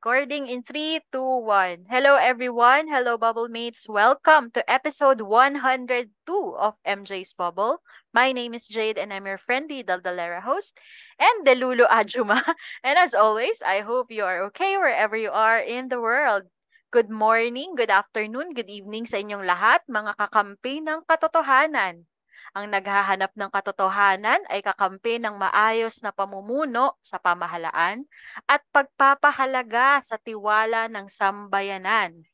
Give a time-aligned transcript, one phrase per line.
[0.00, 1.84] Recording in 3, 2, 1.
[1.92, 2.88] Hello everyone.
[2.88, 3.84] Hello Bubble Mates.
[3.84, 6.08] Welcome to episode 102
[6.56, 7.84] of MJ's Bubble.
[8.08, 10.72] My name is Jade and I'm your friendly Daldalera host
[11.20, 12.40] and Delulu Ajuma.
[12.80, 16.48] And as always, I hope you are okay wherever you are in the world.
[16.88, 22.08] Good morning, good afternoon, good evening sa inyong lahat, mga kakampi ng katotohanan.
[22.50, 28.02] Ang naghahanap ng katotohanan ay kakampi ng maayos na pamumuno sa pamahalaan
[28.50, 32.26] at pagpapahalaga sa tiwala ng sambayanan.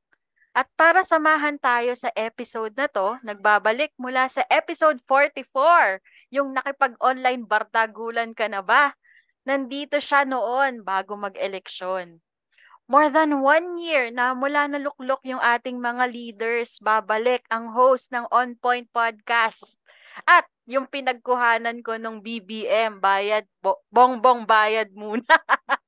[0.57, 6.01] At para samahan tayo sa episode na to, nagbabalik mula sa episode 44,
[6.33, 8.97] yung nakipag-online bardagulan ka na ba?
[9.45, 12.25] Nandito siya noon bago mag-eleksyon.
[12.89, 18.09] More than one year na mula na luklok yung ating mga leaders, babalik ang host
[18.17, 19.77] ng On Point Podcast.
[20.25, 25.27] At yung pinagkuhanan ko nung BBM, bayad, bo- bongbong bayad muna.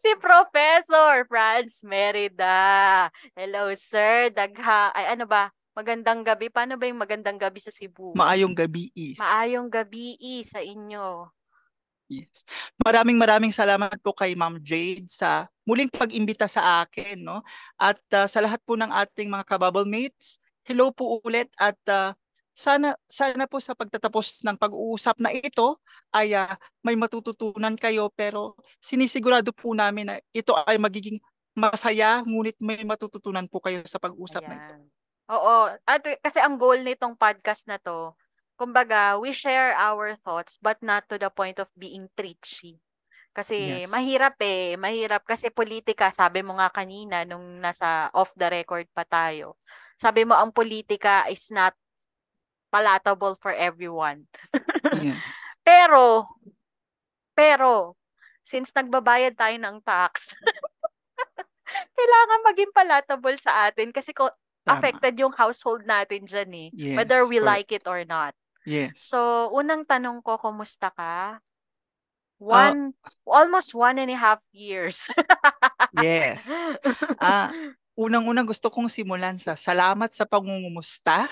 [0.00, 3.08] si Professor Franz Merida.
[3.36, 4.32] Hello, sir.
[4.32, 4.94] Dagha.
[4.96, 5.52] Ay, ano ba?
[5.76, 6.48] Magandang gabi.
[6.48, 8.16] Paano ba yung magandang gabi sa Cebu?
[8.16, 8.90] Maayong gabi.
[9.20, 11.28] Maayong gabi sa inyo.
[12.10, 12.42] Yes.
[12.82, 17.46] Maraming maraming salamat po kay Ma'am Jade sa muling pag-imbita sa akin, no?
[17.78, 22.10] At uh, sa lahat po ng ating mga kabubble mates, hello po ulit at uh,
[22.60, 25.80] sana sana po sa pagtatapos ng pag-uusap na ito
[26.12, 26.52] ay uh,
[26.84, 31.16] may matututunan kayo pero sinisigurado po namin na ito ay magiging
[31.56, 34.52] masaya ngunit may matututunan po kayo sa pag-usap Ayan.
[34.52, 34.74] na ito.
[35.30, 38.12] Oo, at kasi ang goal nitong podcast na to
[38.60, 42.76] kumbaga, we share our thoughts but not to the point of being preachy.
[43.32, 43.88] Kasi yes.
[43.88, 49.08] mahirap eh, mahirap kasi politika, sabi mo nga kanina nung nasa off the record pa
[49.08, 49.56] tayo.
[49.96, 51.72] Sabi mo ang politika is not
[52.70, 54.24] palatable for everyone.
[55.02, 55.20] yes.
[55.66, 56.26] Pero
[57.34, 57.94] pero
[58.46, 60.34] since nagbabayad tayo ng tax,
[61.98, 64.30] kailangan maging palatable sa atin kasi ko
[64.66, 64.78] Tama.
[64.78, 66.68] affected yung household natin dyan eh.
[66.74, 67.50] Yes, whether we correct.
[67.50, 68.34] like it or not.
[68.68, 68.92] Yes.
[69.00, 71.00] So, unang tanong ko, kumusta ka?
[71.00, 71.32] Ah,
[72.36, 75.08] one, uh, almost one and a half years.
[75.96, 76.44] yes.
[77.16, 81.28] Uh, unang-unang gusto kong simulan sa salamat sa pangungumusta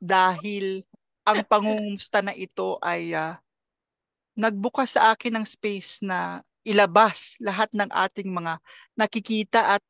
[0.00, 0.82] dahil
[1.24, 3.36] ang pangungumusta na ito ay uh,
[4.34, 8.60] nagbukas sa akin ng space na ilabas lahat ng ating mga
[8.96, 9.84] nakikita at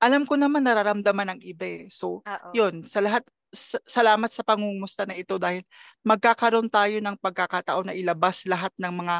[0.00, 1.84] alam ko naman nararamdaman ng iba eh.
[1.92, 2.52] So, Uh-oh.
[2.56, 3.24] yun, sa lahat
[3.84, 5.66] salamat sa pangungumusta na ito dahil
[6.06, 9.16] magkakaroon tayo ng pagkakataon na ilabas lahat ng mga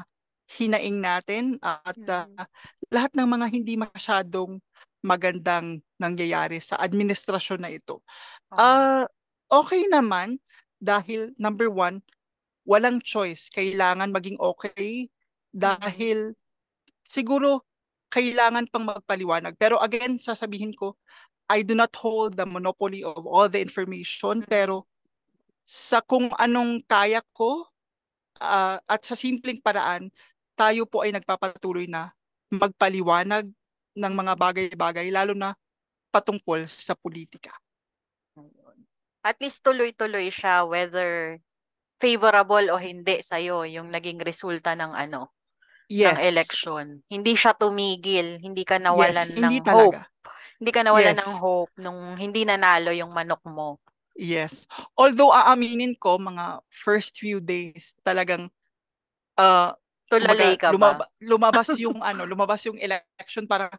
[0.51, 2.27] hinaing natin at uh,
[2.91, 4.59] lahat ng mga hindi masyadong
[5.01, 8.03] magandang nangyayari sa administrasyon na ito.
[8.51, 9.07] Uh,
[9.50, 10.38] okay naman
[10.81, 12.00] dahil number one,
[12.65, 13.53] walang choice.
[13.53, 15.11] Kailangan maging okay
[15.53, 16.38] dahil
[17.05, 17.66] siguro
[18.11, 19.55] kailangan pang magpaliwanag.
[19.59, 20.97] Pero again, sasabihin ko,
[21.50, 24.87] I do not hold the monopoly of all the information, pero
[25.67, 27.67] sa kung anong kaya ko
[28.38, 30.11] uh, at sa simpleng paraan,
[30.55, 32.15] tayo po ay nagpapatuloy na
[32.50, 33.50] magpaliwanag
[33.94, 35.55] ng mga bagay-bagay, lalo na
[36.11, 37.55] patungkol sa politika.
[39.20, 41.41] At least tuloy-tuloy siya whether
[42.00, 45.28] favorable o hindi sa iyo yung naging resulta ng ano
[45.91, 46.16] yes.
[46.16, 46.84] ng election.
[47.10, 50.06] Hindi siya tumigil, hindi ka nawalan yes, hindi ng talaga.
[50.06, 50.31] hope.
[50.60, 51.20] Hindi ka nawalan yes.
[51.20, 53.82] ng hope nung hindi nanalo yung manok mo.
[54.14, 54.69] Yes.
[54.94, 58.48] Although aaminin ko, mga first few days, talagang
[59.37, 59.72] uh,
[60.10, 61.12] Tulalay ka lumaba- ba?
[61.32, 63.70] lumabas yung ano, lumabas yung election para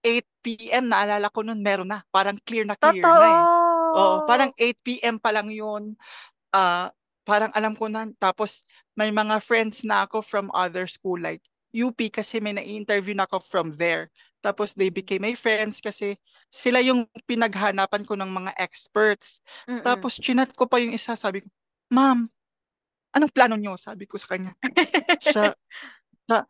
[0.00, 0.88] 8 p.m.
[0.88, 2.00] naalala ko noon meron na.
[2.08, 3.20] Parang clear na clear Totoo.
[3.20, 3.59] na eh.
[3.94, 5.16] Oo, parang 8 p.m.
[5.18, 5.94] pa lang yun.
[6.54, 6.90] Uh,
[7.26, 8.08] parang alam ko na.
[8.18, 8.62] Tapos
[8.94, 13.38] may mga friends na ako from other school like UP kasi may na-interview na ako
[13.42, 14.10] from there.
[14.40, 16.16] Tapos they became my friends kasi
[16.48, 19.44] sila yung pinaghanapan ko ng mga experts.
[19.68, 19.84] Mm-mm.
[19.84, 21.48] Tapos chinat ko pa yung isa, sabi ko,
[21.92, 22.26] Ma'am,
[23.14, 23.76] anong plano nyo?
[23.76, 24.54] Sabi ko sa kanya.
[25.20, 25.52] siya,
[26.26, 26.46] siya,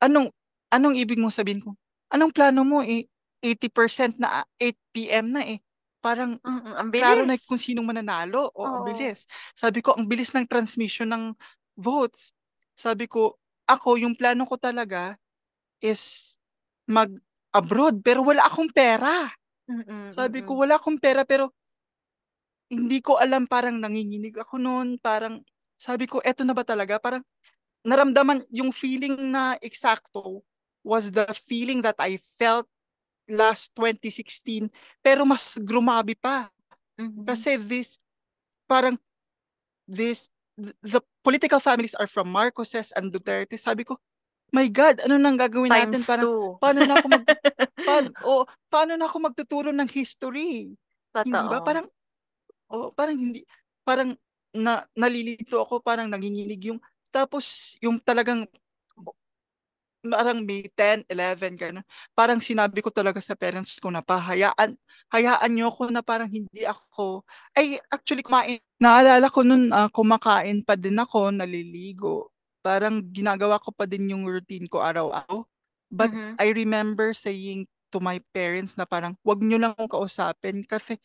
[0.00, 0.28] anong,
[0.72, 1.76] anong ibig mong sabihin ko?
[2.12, 2.80] Anong plano mo?
[2.84, 3.08] Eh,
[3.40, 5.32] 80% na 8 p.m.
[5.32, 5.58] na eh.
[6.00, 7.04] Parang, Mm-mm, ang bilis.
[7.04, 8.48] klaro na kung sinong mananalo.
[8.56, 8.68] O, Oo.
[8.68, 9.28] ang bilis.
[9.52, 11.24] Sabi ko, ang bilis ng transmission ng
[11.76, 12.32] votes.
[12.72, 13.36] Sabi ko,
[13.68, 15.14] ako, yung plano ko talaga
[15.78, 16.34] is
[16.88, 19.28] mag-abroad pero wala akong pera.
[19.70, 20.60] Mm, Sabi ko, mm.
[20.66, 21.52] wala akong pera pero
[22.70, 24.96] hindi ko alam, parang nanginginig ako noon.
[25.02, 25.42] Parang
[25.76, 26.96] sabi ko, eto na ba talaga?
[27.02, 27.22] Parang
[27.84, 30.44] naramdaman yung feeling na eksakto
[30.80, 32.66] was the feeling that I felt
[33.30, 34.68] last 2016
[35.00, 36.50] pero mas grumabi pa.
[36.98, 37.24] Mhm.
[37.24, 37.96] Kasi this,
[38.66, 38.98] parang
[39.86, 40.28] this,
[40.58, 43.56] th- the political families are from Marcoses and Duterte.
[43.56, 43.96] Sabi ko,
[44.50, 46.02] my God, ano nang gagawin natin?
[46.02, 46.58] Times Parang, two.
[46.58, 47.24] paano na ako mag,
[47.88, 50.74] paano, oh, paano na ako magtuturo ng history?
[51.14, 51.62] Hindi ba?
[51.62, 51.66] Totoo.
[51.66, 51.86] Parang,
[52.70, 53.40] oh, parang hindi,
[53.86, 54.10] parang
[54.50, 56.82] na, nalilito ako, parang nanginginig yung,
[57.14, 58.46] tapos yung talagang,
[60.04, 61.84] parang May 10, 11, gano'n.
[62.16, 64.76] Parang sinabi ko talaga sa parents ko na pahayaan,
[65.12, 67.24] hayaan niyo ako na parang hindi ako,
[67.56, 72.32] ay actually kumain, naalala ko nun, ah, kumakain pa din ako, naliligo.
[72.64, 75.44] Parang ginagawa ko pa din yung routine ko araw-araw.
[75.92, 76.36] But Mhm.
[76.40, 81.00] I remember saying to my parents na parang, wag niyo lang kausapin kasi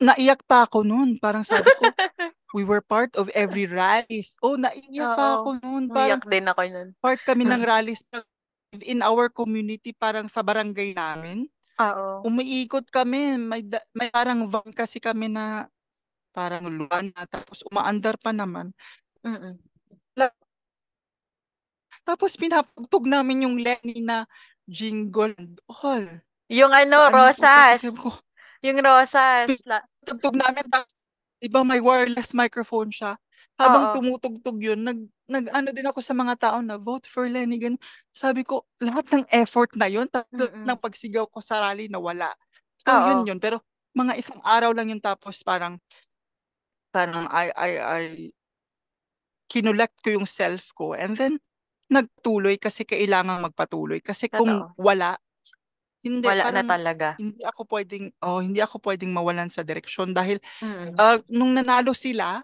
[0.00, 1.18] naiyak pa ako noon.
[1.20, 1.92] Parang sabi ko,
[2.52, 4.36] we were part of every rallies.
[4.44, 5.88] Oh, naiyak pa ako noon.
[5.88, 6.88] Umiyak din ako nun.
[7.00, 8.04] part kami ng rallies
[8.80, 11.48] in our community, parang sa barangay namin.
[11.80, 12.24] Oo.
[12.28, 13.36] Umiikot kami.
[13.36, 15.68] May, may parang van kasi kami na
[16.32, 17.28] parang luwan na.
[17.28, 18.72] Tapos umaandar pa naman.
[19.24, 19.60] Mm.
[22.02, 24.26] Tapos pinapagtog namin yung Lenny na
[24.66, 26.02] jingle and all.
[26.50, 27.78] Yung ano, Sa ano ko, tapos rosas.
[27.78, 28.10] sabi ko,
[28.62, 29.46] Yung rosas.
[30.02, 30.90] Tugtog namin, tapos,
[31.42, 33.18] iba may wireless microphone siya.
[33.60, 33.92] Habang Oo.
[33.92, 34.98] tumutugtog yun, nag,
[35.28, 37.58] nag ano din ako sa mga tao na vote for Lenny.
[37.60, 37.80] Ganun.
[38.14, 40.66] Sabi ko, lahat ng effort na yun, tapos Mm-mm.
[40.66, 42.32] ng pagsigaw ko sa rally na wala.
[42.80, 43.02] So Oo.
[43.02, 43.38] yun yun.
[43.42, 43.60] Pero
[43.94, 45.78] mga isang araw lang yun tapos parang,
[46.92, 48.02] parang I, I, I,
[49.50, 50.94] kinulect ko yung self ko.
[50.96, 51.34] And then,
[51.92, 54.00] nagtuloy kasi kailangan magpatuloy.
[54.00, 54.74] Kasi kung Totoo.
[54.80, 55.18] wala,
[56.04, 57.18] hindi, Wala na parang, talaga.
[57.18, 61.02] hindi ako pwedeng, oh, hindi ako pwedeng mawalan sa direksyon dahil Mm.
[61.02, 62.42] ah, nung nanalo sila,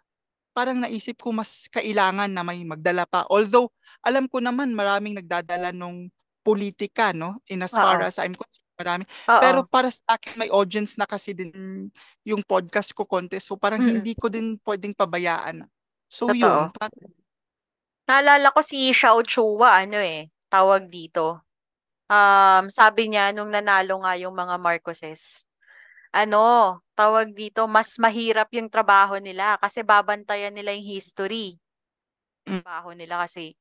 [0.56, 3.24] parang naisip ko mas kailangan na may magdala pa.
[3.30, 3.70] Although,
[4.04, 6.10] alam ko naman maraming nagdadala nung
[6.44, 7.40] politika, no?
[7.52, 8.04] In as far Oo.
[8.04, 9.04] as I'm concerned, marami.
[9.28, 9.38] Oo.
[9.40, 11.52] Pero para sa akin, may audience na kasi din
[12.26, 13.48] yung podcast ko contest.
[13.50, 13.88] So parang Mm.
[13.88, 15.66] hindi ko din pwedeng pabayaan.
[16.10, 16.36] So Totoo.
[16.36, 17.12] yun, parang,
[18.08, 21.44] Naalala ko si Xiao Chua, ano eh, tawag dito.
[22.08, 25.44] Um, sabi niya nung nanalo nga yung mga Marcoses,
[26.12, 31.60] ano, tawag dito, mas mahirap yung trabaho nila kasi babantayan nila yung history.
[32.48, 32.64] Mm.
[32.64, 33.52] Trabaho nila kasi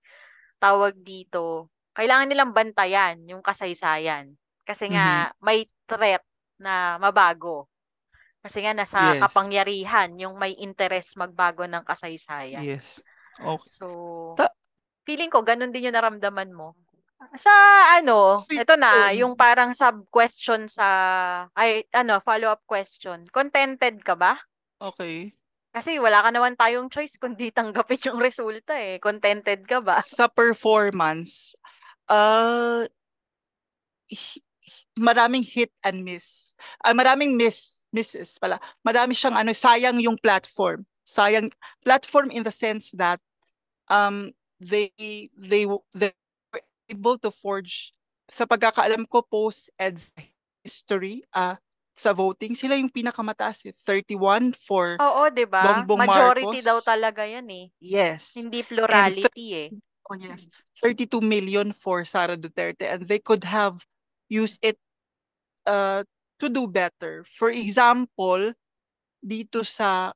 [0.64, 4.34] tawag dito, kailangan nilang bantayan yung kasaysayan.
[4.64, 6.24] Kasi nga may threat
[6.60, 7.68] na mabago.
[8.40, 9.22] Kasi nga nasa Yes.
[9.28, 12.64] kapangyarihan yung may interest magbago ng kasaysayan.
[12.64, 13.04] yes.
[13.44, 13.68] Okay.
[13.68, 13.88] So,
[14.40, 14.56] Ta-
[15.04, 16.74] feeling ko ganun din yung naramdaman mo.
[17.38, 17.54] Sa
[17.98, 19.25] ano, ito na, yun.
[19.25, 20.88] yung parang sub-question sa,
[21.58, 23.25] ay, ano, follow-up question.
[23.34, 24.38] Contented ka ba?
[24.78, 25.34] Okay.
[25.74, 29.02] Kasi wala ka naman tayong choice kundi tanggapin yung resulta eh.
[29.02, 30.02] Contented ka ba?
[30.06, 31.58] Sa performance,
[32.10, 32.86] uh,
[34.98, 36.58] maraming hit and miss.
[36.81, 38.58] Ah, maraming miss, misses pala.
[38.81, 40.86] Marami siyang ano, sayang yung platform.
[41.06, 41.54] Sayang
[41.86, 43.22] platform in the sense that
[43.88, 44.92] um they
[45.31, 45.64] they
[45.96, 46.12] they
[46.89, 47.94] able to forge
[48.28, 50.12] sa pagkakaalam ko post eds
[50.64, 51.56] history ah
[51.97, 55.81] sa voting sila yung pinakamataas eh, 31 for Oo, 'di ba?
[55.81, 56.68] Bongbong Majority Marcos.
[56.68, 57.66] daw talaga yan eh.
[57.81, 59.69] yes Hindi plurality eh.
[60.07, 60.47] Oh, yes.
[60.80, 63.83] 32 million for Sara Duterte and they could have
[64.31, 64.80] used it
[65.68, 66.07] uh,
[66.40, 67.28] to do better.
[67.28, 68.56] For example,
[69.19, 70.16] dito sa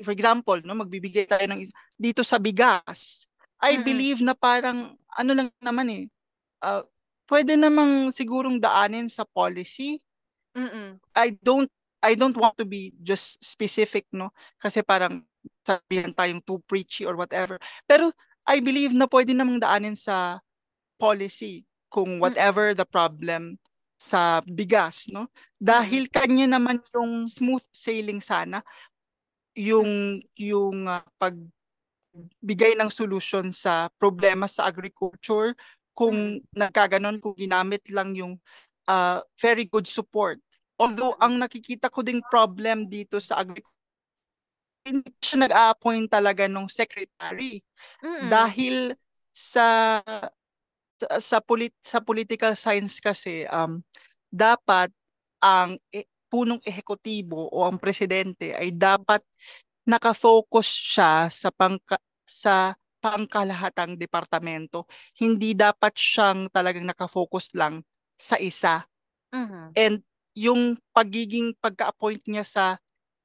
[0.00, 1.68] for example, no, magbibigay tayo ng
[2.00, 3.28] dito sa bigas.
[3.60, 3.84] I Mm-mm.
[3.86, 6.04] believe na parang ano lang naman eh.
[6.60, 6.82] Uh,
[7.30, 10.00] pwede namang sigurong daanin sa policy.
[10.54, 11.00] Mm-mm.
[11.16, 11.70] I don't
[12.04, 14.28] I don't want to be just specific, no?
[14.60, 15.24] Kasi parang
[15.64, 17.56] sabihin tayong too preachy or whatever.
[17.88, 18.12] Pero
[18.44, 20.44] I believe na pwede namang daanin sa
[21.00, 23.56] policy kung whatever the problem
[23.96, 25.32] sa bigas, no?
[25.56, 28.60] Dahil kanya naman yung smooth sailing sana
[29.54, 31.06] yung yung ah,
[32.14, 35.58] pagbigay ng solusyon sa problema sa agriculture
[35.94, 38.38] kung nagkaganon kung ginamit lang yung
[38.86, 40.38] ah, very good support.
[40.78, 43.74] Although ang nakikita ko ding problem dito sa agriculture
[44.84, 47.64] hindi siya nag-a-appoint talaga ng secretary
[48.04, 48.28] Mm-mm.
[48.28, 48.92] dahil
[49.32, 49.98] sa
[51.00, 53.80] sa, sa, polit, sa political science kasi um
[54.28, 54.92] dapat
[55.40, 59.22] ang e- punong ehekutibo o ang presidente ay dapat
[59.84, 64.88] nakafocus siya sa pangka, sa pangkalahatang departamento.
[65.20, 67.84] Hindi dapat siyang talagang nakafocus lang
[68.16, 68.88] sa isa.
[69.28, 69.76] Mhm.
[69.76, 69.96] And
[70.34, 72.64] yung pagiging pagka-appoint niya sa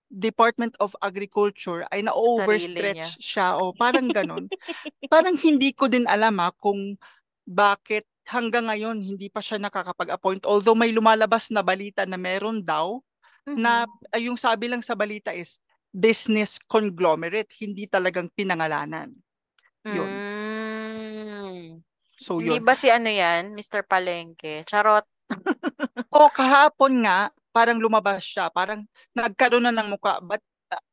[0.09, 4.49] Department of Agriculture ay na-overstretch siya o parang ganon.
[5.13, 6.97] parang hindi ko din alam ha, kung
[7.45, 10.45] bakit hanggang ngayon hindi pa siya nakakapag-appoint.
[10.49, 13.01] Although may lumalabas na balita na meron daw
[13.45, 13.57] mm-hmm.
[13.57, 13.85] na
[14.17, 19.09] yung sabi lang sa balita is business conglomerate, hindi talagang pinangalanan.
[19.85, 20.09] Yun.
[20.09, 21.65] Mm.
[22.19, 22.67] So Hindi yun.
[22.67, 23.87] ba si ano yan, Mr.
[23.87, 24.67] Palengke?
[24.67, 25.07] Charot.
[26.15, 30.19] o kahapon nga, parang lumabas siya, parang nagkaroon na ng mukha.
[30.21, 30.83] But uh,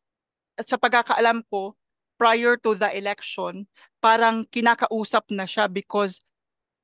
[0.62, 1.74] sa pagkakaalam ko,
[2.16, 3.68] prior to the election,
[4.00, 6.24] parang kinakausap na siya because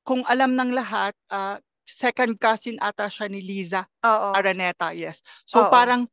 [0.04, 4.34] kung alam ng lahat, uh, second cousin ata siya ni Liza Oo.
[4.34, 5.20] Araneta, yes.
[5.46, 5.70] So Oo.
[5.70, 6.06] parang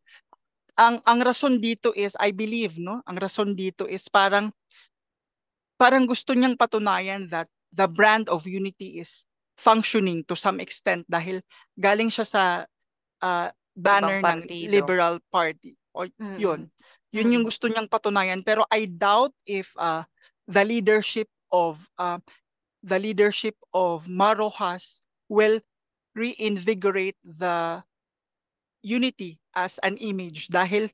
[0.76, 4.54] ang ang rason dito is I believe no, ang rason dito is parang
[5.80, 9.24] parang gusto niyang patunayan that the brand of unity is
[9.56, 11.40] functioning to some extent dahil
[11.80, 12.44] galing siya sa
[13.24, 15.76] uh, banner ng Liberal Party.
[15.96, 16.38] O mm-hmm.
[16.40, 16.68] yun.
[17.10, 17.34] Yun mm-hmm.
[17.34, 20.04] yung gusto niyang patunayan pero I doubt if uh,
[20.48, 22.20] the leadership of uh,
[22.84, 25.60] the leadership of Marojas will
[26.16, 27.84] reinvigorate the
[28.82, 30.90] unity as an image dahil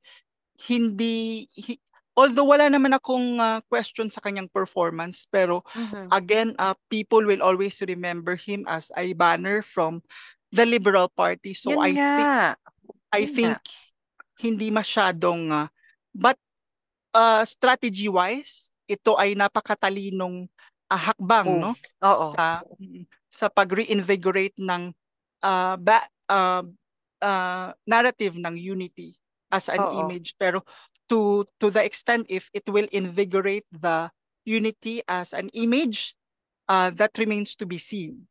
[0.55, 1.75] hindi hi,
[2.15, 6.07] although wala naman akong uh, question sa kanyang performance pero mm-hmm.
[6.15, 9.99] again uh, people will always remember him as a banner from
[10.55, 12.11] the Liberal Party so Yun I nga.
[12.15, 12.31] think
[13.11, 13.73] I Yun think nga.
[14.39, 15.67] hindi masyadong uh,
[16.15, 16.39] but
[17.11, 20.47] uh, strategy wise ito ay napakatalinong
[20.87, 21.75] uh, hakbang Move.
[21.99, 22.31] no Oo.
[22.31, 22.63] sa
[23.35, 24.95] sa pag-reinvigorate ng
[25.43, 26.63] uh, ba, uh,
[27.25, 29.17] uh, narrative ng unity
[29.49, 30.05] as an Oo.
[30.05, 30.61] image pero
[31.09, 34.09] to to the extent if it will invigorate the
[34.45, 36.13] unity as an image
[36.69, 38.29] uh, that remains to be seen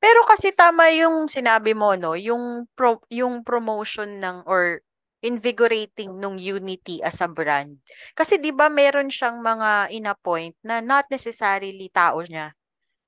[0.00, 4.80] pero kasi tama yung sinabi mo no yung pro, yung promotion ng or
[5.20, 7.76] invigorating nung unity as a brand
[8.16, 12.56] kasi 'di ba meron siyang mga inappoint na not necessarily tao niya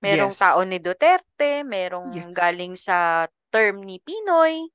[0.05, 0.41] merong yes.
[0.41, 2.29] tao ni Duterte merong yeah.
[2.29, 4.69] galing sa term ni Pinoy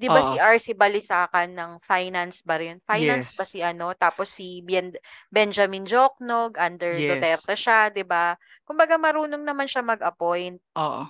[0.00, 2.80] 'Di ba si RC Balisacan ng finance ba rin?
[2.88, 3.92] Finance ba si ano?
[3.92, 4.96] Tapos si Ben
[5.28, 7.20] Benjamin Joknog under Yes.
[7.20, 8.40] Duterte siya, 'di ba?
[8.64, 10.56] Kumbaga marunong naman siya mag-appoint.
[10.80, 11.04] Oo.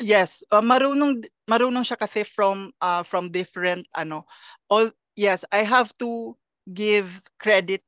[0.00, 4.24] Yes, uh, marunong marunong siya kasi from uh, from different ano
[4.72, 6.34] all yes, I have to
[6.70, 7.82] give credit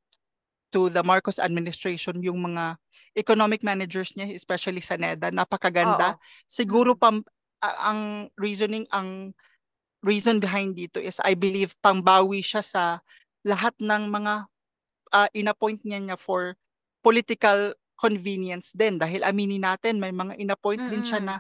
[0.75, 2.77] to the Marcos administration yung mga
[3.15, 6.19] economic managers niya especially sa NEDA napakaganda.
[6.19, 6.21] Oo.
[6.51, 7.01] Siguro Mm.
[7.01, 7.17] pam
[7.63, 8.01] a- ang
[8.37, 9.33] reasoning ang
[10.05, 13.01] reason behind dito is I believe pangbawi siya sa
[13.43, 14.47] lahat ng mga
[15.11, 16.55] uh, inappoint niya niya for
[17.01, 19.01] political convenience din.
[19.01, 20.93] Dahil aminin natin may mga inappoint mm-hmm.
[20.93, 21.37] din siya na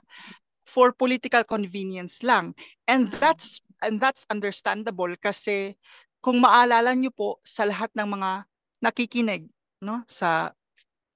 [0.64, 2.56] for political convenience lang.
[2.88, 5.76] And that's and that's understandable kasi
[6.24, 8.48] kung maalala niyo po sa lahat ng mga
[8.80, 9.52] nakikinig
[9.84, 10.56] no sa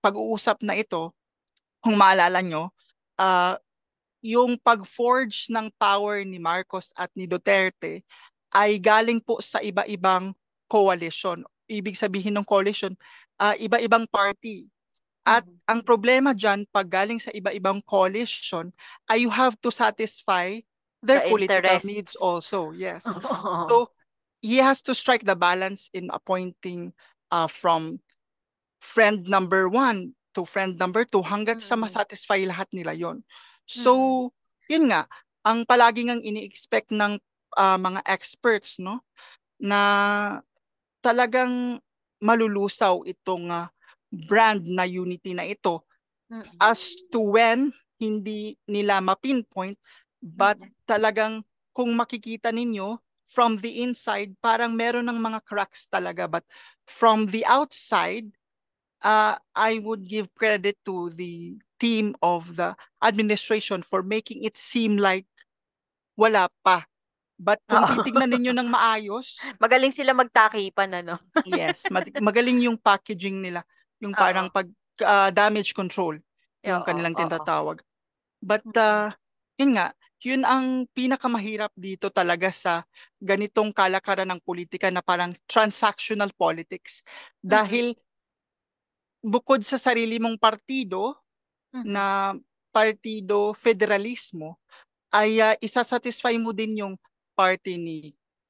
[0.04, 1.16] pag-uusap na ito
[1.80, 2.68] kung maalala niyo
[3.16, 3.56] uh,
[4.24, 8.02] yung pag-forge ng power ni Marcos at ni Duterte
[8.50, 10.34] ay galing po sa iba-ibang
[10.66, 11.44] coalition.
[11.68, 12.96] Ibig sabihin ng coalition,
[13.38, 14.66] uh, iba-ibang party.
[15.22, 15.68] At mm-hmm.
[15.68, 18.72] ang problema dyan, pag galing sa iba-ibang coalition,
[19.06, 20.56] ay you have to satisfy
[21.04, 21.86] their the political interests.
[21.86, 22.72] needs also.
[22.72, 23.04] Yes.
[23.70, 23.92] so,
[24.40, 26.96] he has to strike the balance in appointing
[27.30, 28.00] uh, from
[28.80, 31.74] friend number one to friend number two hanggat mm-hmm.
[31.74, 33.26] sa masatisfy lahat nila yon
[33.68, 33.92] So,
[34.66, 35.04] yun nga,
[35.44, 37.20] ang palagi ngang ini-expect ng
[37.54, 39.04] uh, mga experts, no,
[39.60, 40.40] na
[41.04, 41.78] talagang
[42.18, 43.68] malulusaw itong uh,
[44.08, 45.84] brand na unity na ito
[46.60, 49.78] as to when hindi nila ma-pinpoint
[50.20, 52.98] but talagang kung makikita ninyo
[53.28, 56.26] from the inside parang meron ng mga cracks talaga.
[56.26, 56.44] But
[56.88, 58.32] from the outside
[59.04, 64.98] uh, I would give credit to the team of the administration for making it seem
[64.98, 65.26] like
[66.18, 66.84] wala pa.
[67.38, 68.02] But kung Oo.
[68.02, 71.22] titignan ninyo ng maayos, Magaling sila magtakipan, ano?
[71.46, 71.86] yes,
[72.18, 73.62] magaling yung packaging nila,
[74.02, 74.66] yung parang pag
[75.06, 76.18] ah, damage control,
[76.66, 77.78] yung Oo, kanilang tinatawag.
[78.42, 79.14] But uh,
[79.54, 82.82] yun nga, yun ang pinakamahirap dito talaga sa
[83.22, 87.06] ganitong kalakaran ng politika na parang transactional politics.
[87.38, 87.46] Mm.
[87.46, 87.86] Dahil
[89.22, 91.14] bukod sa sarili mong partido,
[91.68, 91.84] Mm.
[91.84, 92.32] na
[92.72, 94.56] partido federalismo
[95.12, 96.94] ay uh, isasatisfy mo din yung
[97.36, 97.96] party ni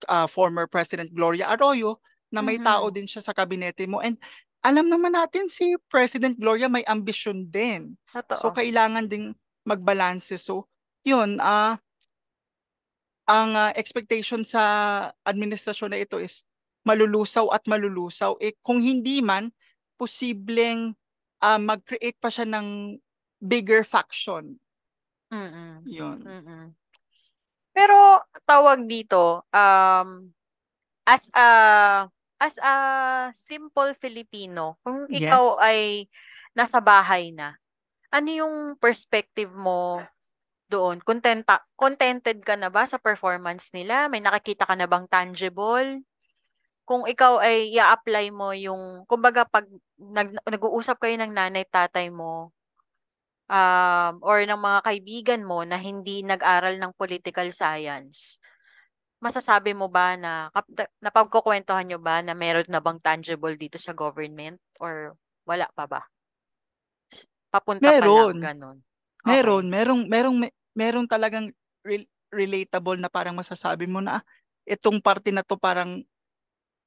[0.07, 1.99] uh, former President Gloria Arroyo
[2.31, 2.69] na may mm-hmm.
[2.71, 4.19] tao din siya sa kabinete mo and
[4.63, 7.95] alam naman natin si President Gloria may ambisyon din.
[8.11, 8.43] Totoo.
[8.43, 10.35] So kailangan ding magbalanse.
[10.39, 10.67] So
[11.07, 11.79] yun, uh,
[13.29, 14.63] ang uh, expectation sa
[15.23, 16.43] administrasyon na ito is
[16.83, 18.41] malulusaw at malulusaw.
[18.41, 19.53] Eh, kung hindi man,
[20.01, 20.97] posibleng
[21.45, 22.97] uh, mag-create pa siya ng
[23.39, 24.59] bigger faction.
[25.31, 25.83] Mm-mm.
[25.87, 26.19] Yun.
[26.23, 26.65] Mm-mm.
[27.75, 30.09] Pero tawag dito, um,
[31.07, 31.49] as a
[32.39, 32.75] as a
[33.35, 35.27] simple Filipino, kung Yes.
[35.27, 36.07] ikaw ay
[36.55, 37.55] nasa bahay na,
[38.11, 40.03] ano yung perspective mo
[40.71, 41.03] doon?
[41.03, 44.07] Contenta, contented ka na ba sa performance nila?
[44.07, 46.03] May nakikita ka na bang tangible?
[46.89, 49.69] Kung ikaw ay i-apply mo yung, kumbaga pag
[50.01, 52.51] nag, nag-uusap kayo ng nanay tatay mo,
[53.49, 58.39] um, or ng mga kaibigan mo na hindi nag-aral ng political science,
[59.19, 60.53] masasabi mo ba na,
[61.03, 64.61] napagkukwentuhan nyo ba na meron na bang tangible dito sa government?
[64.79, 66.03] Or wala pa ba?
[67.49, 68.37] Papunta pa Meron.
[68.37, 68.79] lang, ganun.
[69.27, 69.73] Meron, Okay.
[69.73, 71.51] merong merong me- merong talagang
[71.83, 74.23] rel- relatable na parang masasabi mo na ah,
[74.69, 76.05] itong parte na to parang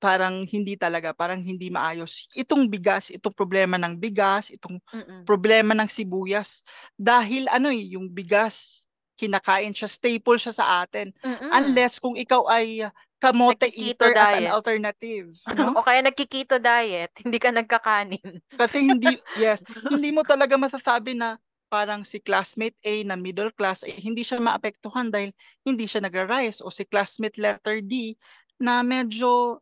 [0.01, 2.25] parang hindi talaga, parang hindi maayos.
[2.33, 5.21] Itong bigas, itong problema ng bigas, itong Mm-mm.
[5.29, 6.65] problema ng sibuyas
[6.97, 11.13] dahil ano eh, yung bigas kinakain siya, staple siya sa atin.
[11.21, 11.53] Mm-mm.
[11.53, 12.89] Unless kung ikaw ay
[13.21, 14.49] kamote eater as an diet.
[14.49, 15.77] alternative, no?
[15.77, 18.41] o kaya nagkikito diet, hindi ka nagkakanin.
[18.57, 21.37] Kasi hindi, yes, hindi mo talaga masasabi na
[21.69, 25.31] parang si classmate A na middle class, eh, hindi siya maapektuhan dahil
[25.61, 26.65] hindi siya nagra-rise.
[26.65, 28.17] O si classmate letter D
[28.59, 29.61] na medyo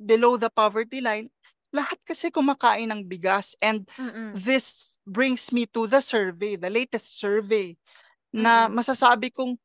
[0.00, 1.28] below the poverty line,
[1.74, 3.52] lahat kasi kumakain ng bigas.
[3.60, 4.32] And Mm-mm.
[4.32, 7.76] this brings me to the survey, the latest survey,
[8.32, 8.72] na Mm-mm.
[8.72, 9.58] masasabi kong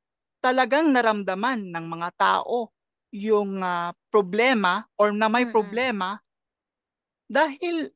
[0.44, 2.72] talagang naramdaman ng mga tao
[3.14, 5.54] yung ah, problema or na may Mm-mm.
[5.54, 6.20] problema
[7.30, 7.90] dahil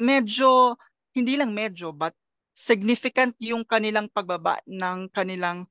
[0.00, 0.76] medyo,
[1.16, 2.12] hindi lang medyo, but
[2.56, 5.68] significant yung kanilang pagbaba ng kanilang,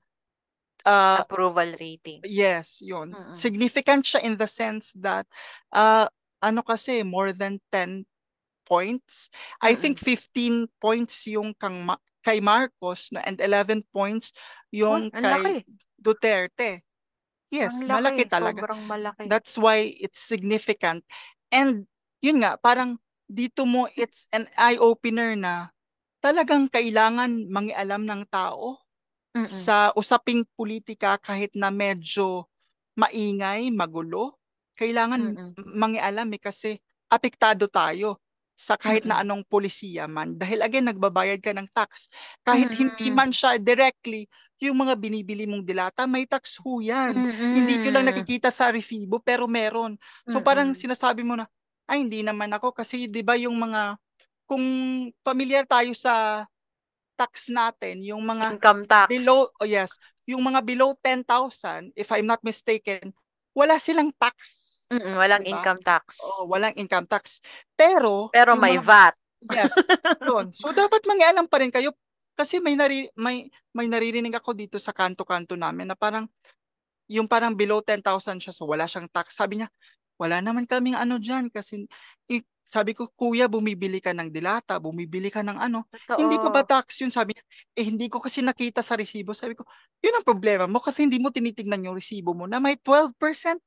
[0.86, 2.22] uh, Approval rating.
[2.24, 3.12] yes, yun.
[3.12, 3.36] Mm-mm.
[3.36, 5.26] Significant siya in the sense that,
[5.74, 6.08] uh,
[6.40, 8.06] ano kasi, more than 10
[8.66, 9.30] points.
[9.62, 14.34] I think 15 points yung kang Ma- kay Marcos no, and 11 points
[14.74, 15.70] yung ang kay laki.
[16.02, 16.82] Duterte.
[17.54, 18.34] Yes, Ang malaki laki.
[18.34, 18.60] talaga.
[18.66, 19.30] Sobrang malaki.
[19.30, 21.06] That's why it's significant.
[21.54, 21.86] And
[22.26, 22.98] yun nga, parang
[23.30, 25.70] dito mo it's an eye-opener na
[26.26, 28.82] talagang kailangan mangialam ng tao
[29.36, 29.46] Mm-mm.
[29.46, 32.48] sa usaping politika kahit na medyo
[32.98, 34.40] maingay, magulo.
[34.78, 35.56] Kailangan Mm-mm.
[35.76, 36.70] mangialam eh kasi
[37.12, 38.20] apektado tayo
[38.56, 39.24] sa kahit na Mm-mm.
[39.24, 40.40] anong polisiya man.
[40.40, 42.08] Dahil again, nagbabayad ka ng tax.
[42.44, 43.12] Kahit hindi Mm-mm.
[43.12, 44.28] man siya directly,
[44.64, 47.20] yung mga binibili mong dilata, may tax ho yan.
[47.52, 48.12] Hindi nyo lang Mm-mm.
[48.12, 50.00] nakikita sa resibo pero meron.
[50.28, 50.76] So parang Mm-mm.
[50.76, 51.48] sinasabi mo na,
[51.86, 54.00] ay hindi naman ako kasi 'di ba yung mga
[54.50, 54.64] kung
[55.26, 56.46] familiar tayo sa
[57.16, 59.08] tax natin, yung mga Income tax.
[59.10, 59.96] below oh yes,
[60.28, 63.16] yung mga below 10,000 if I'm not mistaken,
[63.56, 64.38] wala silang tax.
[64.94, 65.18] Mm-mm.
[65.18, 65.58] Walang 'di ba?
[65.58, 66.22] income tax.
[66.22, 67.42] Oo, walang income tax.
[67.74, 69.16] Pero Pero may mga VAT.
[69.50, 69.74] yes,
[70.30, 70.54] yun.
[70.54, 71.90] So dapat mangialam pa rin kayo
[72.38, 76.30] kasi may nari, may may naririnig ako dito sa kanto-kanto namin na parang
[77.10, 79.34] yung parang below 10,000 siya so wala siyang tax.
[79.38, 79.70] Sabi niya,
[80.22, 81.86] wala naman kaming ano diyan kasi
[82.66, 85.86] sabi ko, kuya, bumibili ka ng dilata, bumibili ka ng ano.
[86.18, 86.82] Hindi pa ba Totoo.
[86.82, 87.14] tax yun?
[87.14, 87.46] Sabi niya,
[87.78, 89.38] eh hindi ko kasi nakita sa resibo.
[89.38, 89.70] Sabi ko,
[90.02, 93.14] yun ang problema mo kasi hindi mo tinitignan yung resibo mo na may 12%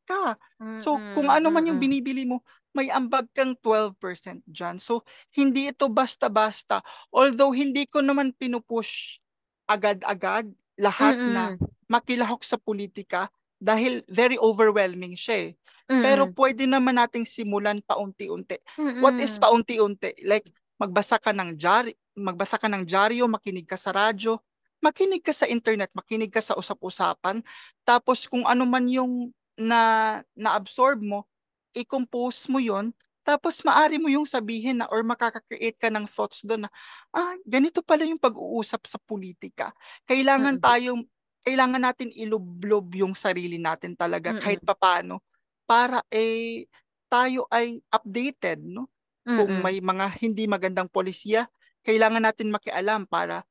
[0.03, 0.35] ka.
[0.83, 2.43] So kung ano man yung binibili mo,
[2.75, 4.83] may ambag kang 12% dyan.
[4.83, 6.83] So hindi ito basta-basta.
[7.15, 9.23] Although hindi ko naman pinupush
[9.71, 11.71] agad-agad lahat na Mm-mm.
[11.87, 15.53] makilahok sa politika dahil very overwhelming siya eh.
[15.99, 16.37] Pero Mm-mm.
[16.39, 18.59] pwede naman nating simulan paunti-unti.
[19.03, 19.39] What is Mm-mm.
[19.39, 20.23] paunti-unti?
[20.23, 20.47] Like
[20.79, 24.39] magbasa ka ng diary, magbasa ka ng dyaryo, makinig ka sa radyo,
[24.79, 27.43] makinig ka sa internet, makinig ka sa usap-usapan,
[27.83, 31.27] tapos kung ano man yung na na-absorb mo,
[31.75, 32.95] i-compose mo yon
[33.27, 36.71] tapos maari mo yung sabihin na or makaka-create ka ng thoughts doon na
[37.13, 39.77] ah, ganito pala yung pag-uusap sa politika.
[40.09, 40.63] Kailangan Mm-mm.
[40.63, 41.05] tayong
[41.47, 44.67] kailangan natin ilublob yung sarili natin talaga kahit Mm-mm.
[44.67, 45.23] papaano
[45.69, 46.67] para eh
[47.09, 48.89] tayo ay updated, no?
[49.33, 49.63] Kung Mm-mm.
[49.63, 51.49] may mga hindi magandang polisiya,
[51.87, 53.45] kailangan natin makialam para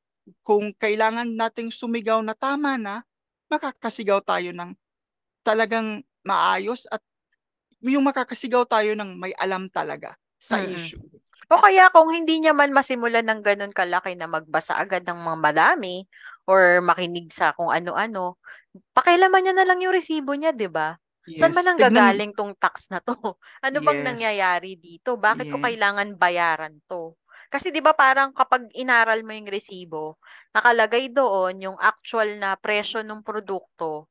[0.44, 3.02] kung kailangan nating sumigaw na tama na,
[3.48, 4.76] makakasigaw tayo ng
[5.42, 7.00] talagang maayos at
[7.80, 10.60] yung makakasigaw tayo ng may alam talaga sa Mm-mm.
[10.60, 11.00] issue.
[11.48, 15.38] O kaya kung hindi niya man masimulan ng ganun kalaki na magbasa agad ng mga
[15.40, 16.04] madami
[16.48, 18.40] or makinig sa kung ano-ano,
[18.96, 20.96] pakialaman niya na lang yung resibo niya, 'di ba?
[21.36, 23.14] Saan Yes, nang tignan gagaling tong tax na to?
[23.66, 25.14] Ano bang yes, nangyayari dito?
[25.20, 27.14] Bakit ko yes, kailangan bayaran to?
[27.52, 30.16] Kasi 'di ba parang kapag inaral mo yung resibo,
[30.56, 34.08] nakalagay doon yung actual na presyo ng produkto,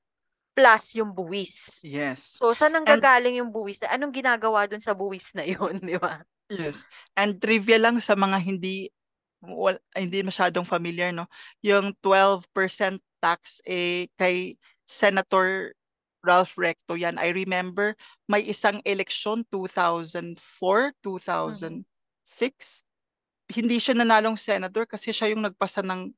[0.58, 1.86] plus yung buwis.
[1.86, 2.42] Yes.
[2.42, 3.82] So, saan And nanggagaling yung buwis?
[3.86, 6.22] Anong ginagawa dun sa buwis na yun, di ba?
[6.52, 6.84] yes.
[7.18, 8.90] And trivia lang sa mga hindi
[9.42, 11.26] wal, hindi masyadong familiar no.
[11.62, 15.74] Yung 12% tax eh kay Senator
[16.26, 17.16] Ralph Recto yan.
[17.22, 17.96] I remember
[18.28, 22.84] may isang election 2004, 2006.
[23.48, 26.12] Hindi siya nanalong senator kasi siya yung nagpasa ng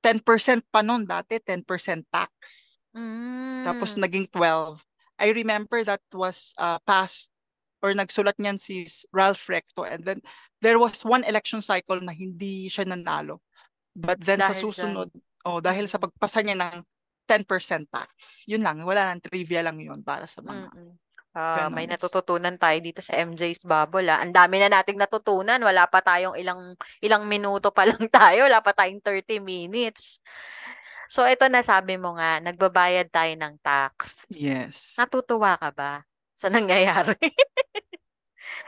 [0.00, 2.32] 10% pa noon dati, 10% tax.
[3.62, 4.00] Tapos Mm.
[4.08, 4.80] naging 12.
[5.20, 7.28] I remember that was uh, passed
[7.84, 10.24] or nagsulat niyan si Ralph Recto and then
[10.60, 13.40] there was one election cycle na hindi siya nanalo.
[13.96, 15.48] But then sa Dahil susunod, dyan.
[15.48, 16.84] oh, dahil sa pagpasa niya ng
[17.26, 18.44] 10% tax.
[18.46, 20.94] Yun lang, wala nang trivia lang yun para sa mga Mm-mm.
[21.30, 24.18] Ah, may natututunan tayo dito sa MJ's Bubble ah.
[24.18, 25.62] Ang dami na nating natutunan.
[25.62, 28.50] Wala pa tayong ilang ilang minuto pa lang tayo.
[28.50, 30.18] Wala pa tayong 30 minutes.
[31.06, 34.26] So ito na sabi mo nga, nagbabayad tayo ng tax.
[34.34, 34.98] Yes.
[34.98, 35.92] Natutuwa ka ba
[36.34, 37.14] sa nangyayari?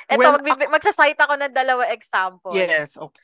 [0.09, 2.55] Ito, Well, magbibi- magsasite ako ng dalawa example.
[2.55, 3.23] Yes, okay.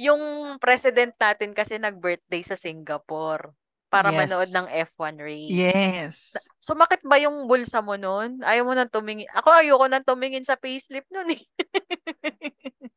[0.00, 0.22] Yung
[0.58, 3.52] president natin kasi nag-birthday sa Singapore
[3.92, 4.18] para Yes.
[4.24, 5.52] manood ng F1 race.
[5.52, 6.32] Yes.
[6.64, 8.40] Sumakit ba yung bulsa mo nun?
[8.40, 9.28] Ayaw mo nang tumingin.
[9.36, 11.44] Ako ayoko nang tumingin sa payslip nun eh.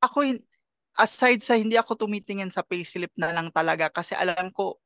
[0.00, 0.22] Ako,
[0.96, 4.80] aside sa hindi ako tumitingin sa payslip na lang talaga kasi alam ko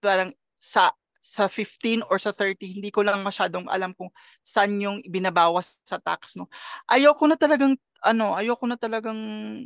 [0.00, 4.08] parang sa sa 15 or sa 30, hindi ko lang masyadong alam kung
[4.44, 6.48] saan yung binabawas sa tax, no.
[6.90, 9.18] Ayoko na talagang, ano, ayoko na talagang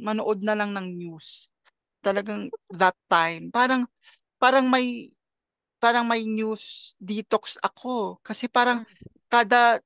[0.02, 1.50] manood na lang ng news.
[2.04, 3.50] Talagang that time.
[3.54, 3.86] Parang,
[4.40, 5.14] parang may,
[5.82, 8.18] parang may news detox ako.
[8.24, 9.14] Kasi parang Mm.
[9.32, 9.80] kada,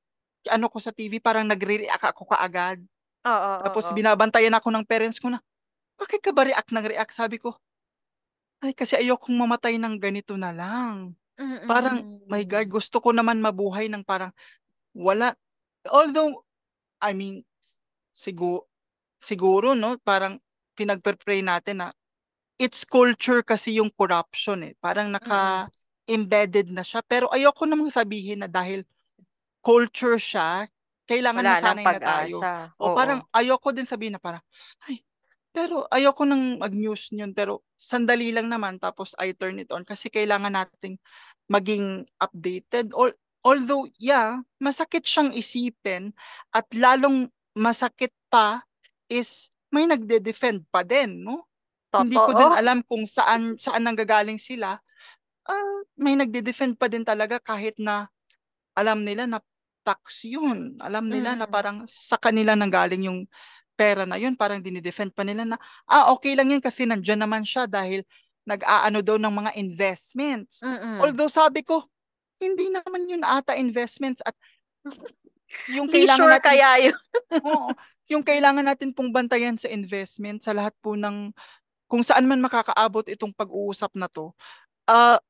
[0.51, 2.81] ano ko sa TV, parang nagre-react ako kaagad.
[3.25, 3.95] Oo, Tapos oo.
[3.95, 5.41] binabantayan ako ng parents ko na,
[5.99, 7.13] bakit ka ba react ng react?
[7.15, 7.57] Sabi ko,
[8.63, 11.15] ay kasi ayokong mamatay ng ganito na lang.
[11.67, 12.73] Parang, my God, Mm-mm.
[12.73, 14.33] gusto ko naman mabuhay ng parang
[14.95, 15.35] wala.
[15.89, 16.45] Although,
[17.03, 17.43] I mean,
[18.13, 18.67] siguro,
[19.21, 20.39] siguro, no, parang
[20.77, 21.89] pinagpe-pray natin na
[22.59, 24.73] it's culture kasi yung corruption eh.
[24.79, 25.71] Parang Mm-mm.
[26.09, 27.01] naka-embedded na siya.
[27.05, 28.83] Pero ayoko namang sabihin na dahil
[29.63, 30.67] culture siya,
[31.09, 32.47] kailangan Wala masanay na tayo.
[32.79, 32.93] O Oo.
[32.93, 34.43] parang ayoko din sabihin na parang,
[34.87, 35.03] ay,
[35.55, 37.33] pero ayoko nang mag-news yun.
[37.35, 40.97] Pero sandali lang naman, tapos I turn it on kasi kailangan nating
[41.49, 42.93] maging updated.
[42.95, 46.13] Al- although, yeah, masakit siyang isipin
[46.53, 48.63] at lalong masakit pa
[49.09, 51.45] is may nagde-defend pa din, no?
[51.97, 52.55] Hindi ko din Totoo.
[52.55, 54.77] alam kung saan saan nanggagaling sila.
[55.49, 58.07] Ah, may nagde-defend pa din talaga kahit na
[58.77, 59.41] alam nila na
[59.83, 60.77] tax yun.
[60.79, 61.51] Alam nila na Mm-mm.
[61.51, 63.25] parang sa kanila nanggaling yung
[63.75, 64.35] pera na yun.
[64.37, 65.57] Parang dinidefend pa nila na,
[65.89, 68.05] ah, okay lang yun kasi nandyan naman siya dahil
[68.49, 70.65] nag-aano daw ng mga investments.
[70.65, 71.05] Mm-mm.
[71.05, 71.85] Although sabi ko,
[72.41, 74.33] hindi naman yun ata investments at
[75.69, 76.97] yung kailangan sure natin kaya yun.
[77.45, 77.69] Oo,
[78.09, 81.29] yung kailangan natin pong bantayan sa investment sa lahat po ng
[81.89, 84.33] kung saan man makakaabot itong pag-uusap na to.
[84.85, 85.21] Ah,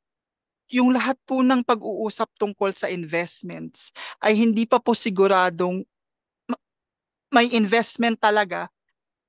[0.70, 3.90] yung lahat po ng pag-uusap tungkol sa investments
[4.22, 5.82] ay hindi pa po siguradong
[6.46, 6.64] ma-
[7.34, 8.70] may investment talaga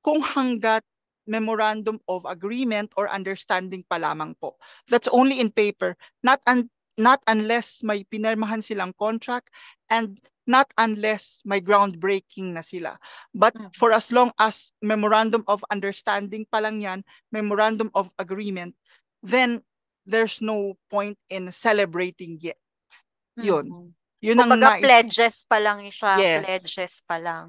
[0.04, 0.84] kung hanggat
[1.30, 4.58] memorandum of agreement or understanding pa lamang po.
[4.90, 5.94] That's only in paper,
[6.26, 9.48] not un- not unless may pinirmahan silang contract
[9.86, 12.98] and not unless may groundbreaking na sila.
[13.30, 13.70] But Mm.
[13.78, 18.74] for as long as memorandum of understanding pa lang yan, memorandum of agreement,
[19.22, 19.62] then
[20.02, 22.58] there's no point in celebrating yet.
[23.38, 23.70] Yun.
[23.70, 23.88] Mm-mm.
[24.20, 26.12] Yun ang Kumbaga nais- pledges pa lang siya.
[26.18, 26.42] Yes.
[26.44, 27.46] Pledges pa lang.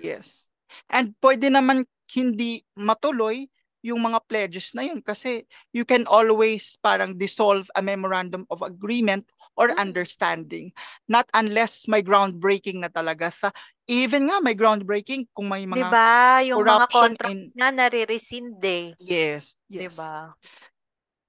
[0.00, 0.48] Yes.
[0.88, 3.46] And pwede naman hindi matuloy
[3.78, 9.30] yung mga pledges na yun kasi you can always parang dissolve a memorandum of agreement
[9.54, 9.78] or Mm.
[9.78, 10.74] understanding.
[11.06, 13.48] Not unless may groundbreaking na talaga sa
[13.86, 16.42] even nga may groundbreaking kung may mga ba?
[16.42, 18.92] Yung mga corruption contracts in- nga nare-rescind eh.
[18.98, 19.94] yes, yes.
[19.94, 20.34] ba?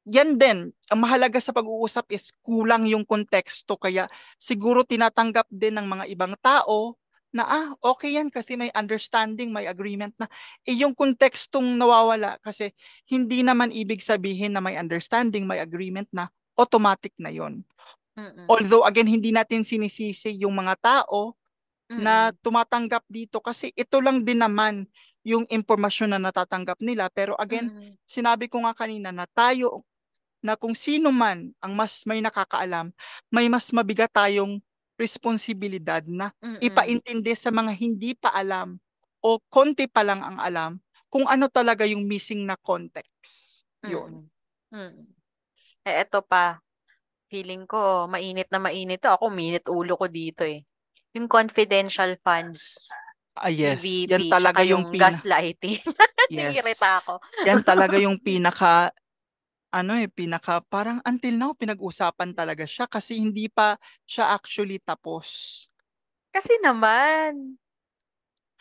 [0.09, 4.09] yan din, ang mahalaga sa pag-uusap is kulang yung konteksto kaya
[4.41, 6.97] siguro tinatanggap din ng mga ibang tao
[7.29, 10.25] na ah, okay yan kasi may understanding, may agreement na.
[10.65, 12.73] Eh yung kontekstong nawawala kasi
[13.05, 17.61] hindi naman ibig sabihin na may understanding, may agreement na automatic na yon.
[18.17, 18.49] Mm-mm.
[18.49, 21.37] Although again, hindi natin sinisisi yung mga tao
[21.89, 22.37] na Mm-mm.
[22.41, 24.85] tumatanggap dito kasi ito lang din naman
[25.25, 27.07] yung impormasyon na natatanggap nila.
[27.13, 27.93] Pero again, Mm-mm.
[28.09, 29.85] sinabi ko nga kanina na tayo
[30.39, 32.91] na kung sino man ang mas may nakakaalam,
[33.27, 34.63] may mas mabigat tayong
[34.99, 36.59] responsibilidad na Mm-mm.
[36.59, 38.75] ipaintindi sa mga hindi pa alam
[39.23, 40.71] o konti pa lang ang alam
[41.07, 43.63] kung ano talaga yung missing na context.
[43.87, 44.27] Yun.
[44.69, 44.91] Mm-mm.
[44.99, 45.07] Mm.
[45.87, 46.59] Eh, eto pa.
[47.29, 49.05] feeling ko mainit na mainit.
[49.05, 50.65] Ako, minit ulo ko dito eh.
[51.13, 52.89] Yung confidential funds.
[53.37, 53.79] Ah, yes.
[53.85, 55.77] EVP, Yan talaga yung yung pina- gaslighting.
[56.29, 56.77] Yes.
[56.77, 57.17] Ako.
[57.45, 58.93] Yan talaga yung pinaka
[59.69, 65.65] ano eh, pinaka parang until now pinag-usapan talaga siya kasi hindi pa siya actually tapos.
[66.33, 67.57] Kasi naman,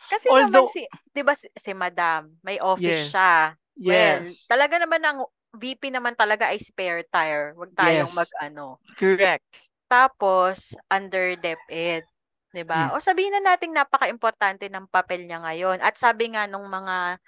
[0.09, 0.81] kasi Although- naman si,
[1.13, 3.11] 'di ba si, si Madam, may office Yes.
[3.13, 3.33] siya.
[3.79, 4.45] Well, Yes.
[4.49, 5.19] talaga naman ang
[5.49, 7.57] VP naman talaga ay spare tire.
[7.57, 8.17] Huwag tayong Yes.
[8.17, 8.77] mag-ano.
[8.97, 9.45] Correct.
[9.89, 12.05] Tapos, under DepEd.
[12.49, 12.89] 'di ba?
[12.89, 12.97] Yeah.
[12.97, 15.81] O sabihin na nating napaka-importante ng papel niya ngayon.
[15.85, 17.21] At sabi nga nung mga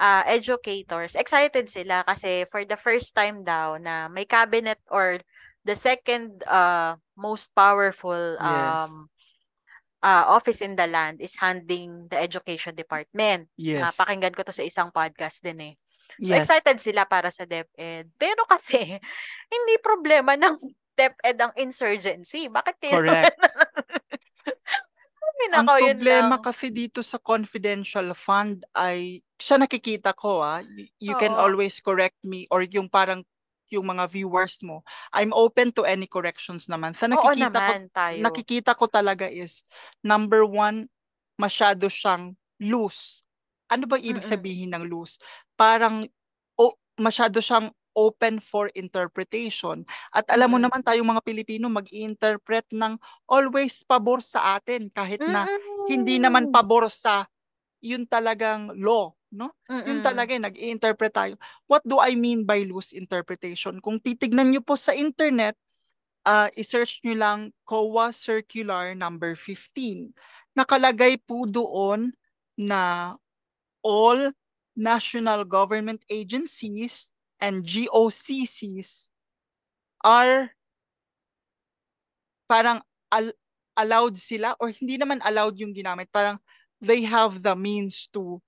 [0.00, 5.20] ah, educators, excited sila kasi for the first time daw na may cabinet or
[5.64, 8.86] the second uh, most powerful Yes.
[8.86, 9.08] um
[10.04, 13.48] ah, office in the land is handling the education department.
[13.58, 13.82] Yes.
[13.82, 15.74] Napakinggan ko to sa isang podcast din eh.
[16.22, 16.48] So Yes.
[16.48, 18.08] excited sila para sa DepEd.
[18.16, 18.78] Pero kasi
[19.52, 20.56] hindi problema ng
[20.96, 22.48] DepEd ang insurgency.
[22.48, 23.36] Bakit kayo Correct.
[25.52, 30.64] Ang problema kasi dito sa confidential fund ay sa nakikita ko ah,
[31.00, 31.36] you can Oo.
[31.36, 33.22] always correct me or yung parang
[33.68, 34.86] yung mga viewers mo.
[35.10, 36.94] I'm open to any corrections naman.
[36.94, 38.46] Sa Oo nakikita ko naman tayo.
[38.46, 39.60] nakikita ko talaga is
[40.06, 40.88] number one,
[41.36, 43.26] masyado siyang loose.
[43.68, 44.26] Ano ba ibig Mm-mm.
[44.26, 45.18] sabihin ng loose?
[45.58, 46.06] Parang
[46.56, 49.82] o, masyado siyang open for interpretation.
[50.12, 50.62] At alam mo Mm-mm.
[50.62, 52.96] naman tayong mga Pilipino mag-i-interpret ng
[53.28, 55.48] always pabor sa atin kahit na
[55.88, 57.24] hindi naman pabor sa
[57.84, 59.52] yun talagang law, no?
[59.68, 60.06] Yun Mm-mm.
[60.06, 61.34] talaga eh, nag-i-interpret tayo.
[61.68, 63.78] What do I mean by loose interpretation?
[63.84, 65.54] Kung titignan nyo po sa internet,
[66.26, 70.10] ah i-search nyo lang COA Circular number 15.
[70.56, 72.10] Nakalagay po doon
[72.56, 73.14] na
[73.84, 74.32] all
[74.74, 79.12] national government agencies and GOCCs
[80.02, 80.50] are
[82.48, 82.80] parang
[83.12, 83.36] al-
[83.76, 86.40] allowed sila or hindi naman allowed yung ginamit parang
[86.80, 88.40] they have the means to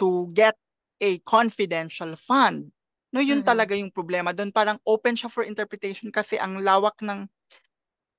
[0.00, 0.54] to get
[1.02, 2.70] a confidential fund
[3.12, 3.46] no yun Mhm.
[3.46, 7.26] talaga yung problema doon parang open siya for interpretation kasi ang lawak ng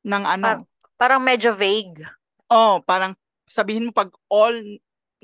[0.05, 0.67] ng ano
[0.99, 2.03] Parang medyo vague.
[2.51, 3.15] oh parang
[3.47, 4.55] sabihin mo pag all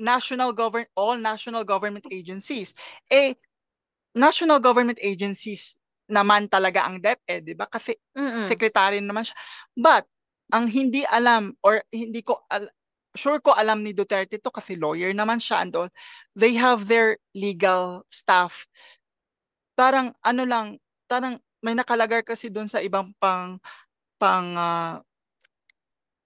[0.00, 2.72] national government all national government agencies
[3.12, 3.36] eh
[4.16, 7.66] national government agencies naman talaga ang DepEd, di ba?
[7.66, 8.46] Kasi Mm-mm.
[8.46, 9.36] secretary naman siya.
[9.74, 10.06] But,
[10.54, 12.70] ang hindi alam or hindi ko, al-
[13.16, 15.90] sure ko alam ni Duterte to kasi lawyer naman siya and all,
[16.36, 18.68] they have their legal staff.
[19.76, 20.66] Parang ano lang,
[21.10, 23.58] parang may nakalagar kasi doon sa ibang pang
[24.20, 25.00] pang ah,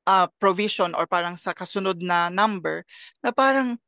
[0.06, 2.84] ah, provision or parang sa kasunod na number
[3.24, 3.78] na parang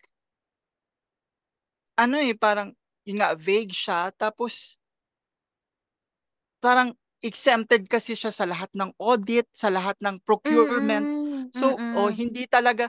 [1.99, 4.15] ano eh, parang yun nga, vague siya.
[4.15, 4.79] Tapos,
[6.63, 11.07] parang exempted kasi siya sa lahat ng audit, sa lahat ng procurement.
[11.07, 11.22] Mm-mm.
[11.53, 12.13] So, oh, Mm-mm.
[12.13, 12.89] hindi talaga,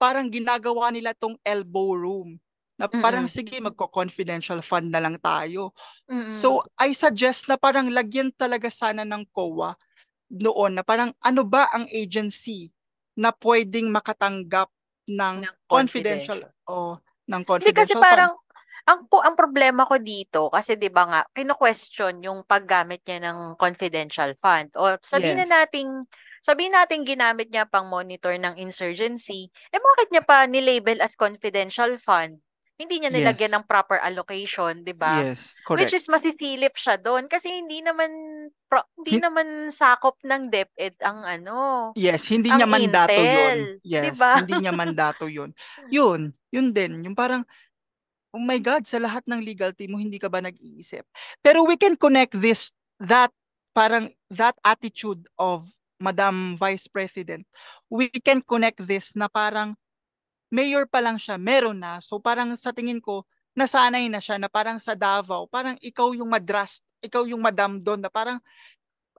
[0.00, 2.38] parang ginagawa nila tong elbow room.
[2.78, 3.30] Na parang, Mm-mm.
[3.30, 5.74] sige, magko-confidential fund na lang tayo.
[6.10, 6.58] Mm-mm.
[6.58, 9.76] So, I suggest na parang lagyan talaga sana ng COA
[10.32, 12.72] noon na parang ano ba ang agency
[13.18, 14.70] na pwedeng makatanggap
[15.10, 16.52] ng, Ng confidential, confidential.
[16.70, 16.98] o
[17.28, 18.30] ng Hindi kasi confidential fund.
[18.30, 18.34] parang
[18.84, 23.56] ang po ang problema ko dito kasi 'di ba nga kino-question yung paggamit niya ng
[23.56, 24.74] confidential fund.
[24.76, 25.48] O sabihin Yes.
[25.48, 26.04] na nating
[26.44, 31.96] sabihin nating ginamit niya pang monitor ng insurgency, eh bakit niya pa nilabel as confidential
[31.96, 32.44] fund?
[32.74, 33.56] Hindi niya nilagyan Yes.
[33.56, 35.22] ng proper allocation, 'di ba?
[35.24, 35.78] Yes, correct.
[35.88, 38.10] Which is masisilip siya doon kasi hindi naman
[38.66, 43.78] pro, hindi Hin- naman sakop ng DepEd ang ano, Yes, hindi niya mandato yun.
[43.78, 44.32] intel, Yes, 'di ba?
[44.42, 45.54] hindi niya mandato yun.
[45.86, 47.06] Yun, yun din.
[47.06, 47.46] Yung parang,
[48.34, 51.06] oh my God, sa lahat ng legal team mo, hindi ka ba nag-iisip?
[51.38, 53.30] Pero we can connect this, that,
[53.70, 57.46] parang, that attitude of Madam Vice President,
[57.88, 59.74] we can connect this na parang,
[60.50, 61.98] mayor pa lang siya, meron na.
[61.98, 66.30] So parang sa tingin ko, nasanay na siya na parang sa Davao, parang ikaw yung
[66.30, 68.38] madras, ikaw yung madam doon na parang,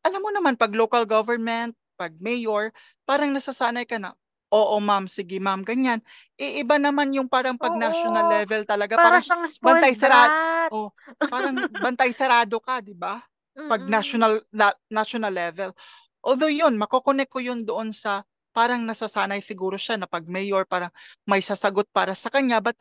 [0.03, 2.71] alam mo naman, pag local government, pag mayor,
[3.07, 4.13] parang nasasanay ka na,
[4.51, 5.99] oo ma'am, sige ma'am, ganyan.
[6.39, 7.81] E iba naman yung parang pag Oo.
[7.81, 10.31] national level talaga, Para parang siyang bantay sarado,
[10.71, 10.89] oh,
[11.27, 13.23] parang bantay sarado ka, di ba?
[13.55, 15.71] Pag national na- national level.
[16.25, 20.89] Although yun, makokonek ko yun doon sa parang nasasanay siguro siya na pag mayor parang
[21.27, 22.73] may sasagot para sa kanya but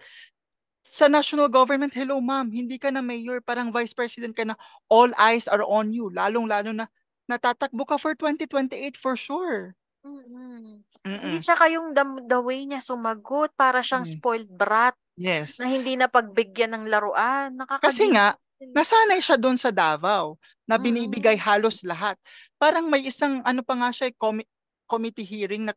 [0.84, 4.52] sa national government, hello ma'am, hindi ka na mayor, parang vice president ka na,
[4.92, 6.86] all eyes are on you, lalong-lalo na
[7.24, 9.72] natatakbo ka for 2028 for sure.
[10.04, 10.84] Mm-mm.
[11.02, 11.20] Mm-mm.
[11.24, 14.12] Hindi tsaka yung the, the way niya sumagot, para siyang Mm.
[14.12, 15.56] spoiled brat Yes.
[15.56, 17.56] na hindi na pagbigyan ng laruan.
[17.80, 18.12] Kasi Nakakagigil.
[18.12, 18.26] nga,
[18.60, 21.44] nasanay siya doon sa Davao na binibigay Mm.
[21.44, 22.16] halos lahat.
[22.56, 24.48] Parang may isang ano pa nga siya, comi-
[24.88, 25.74] committee hearing na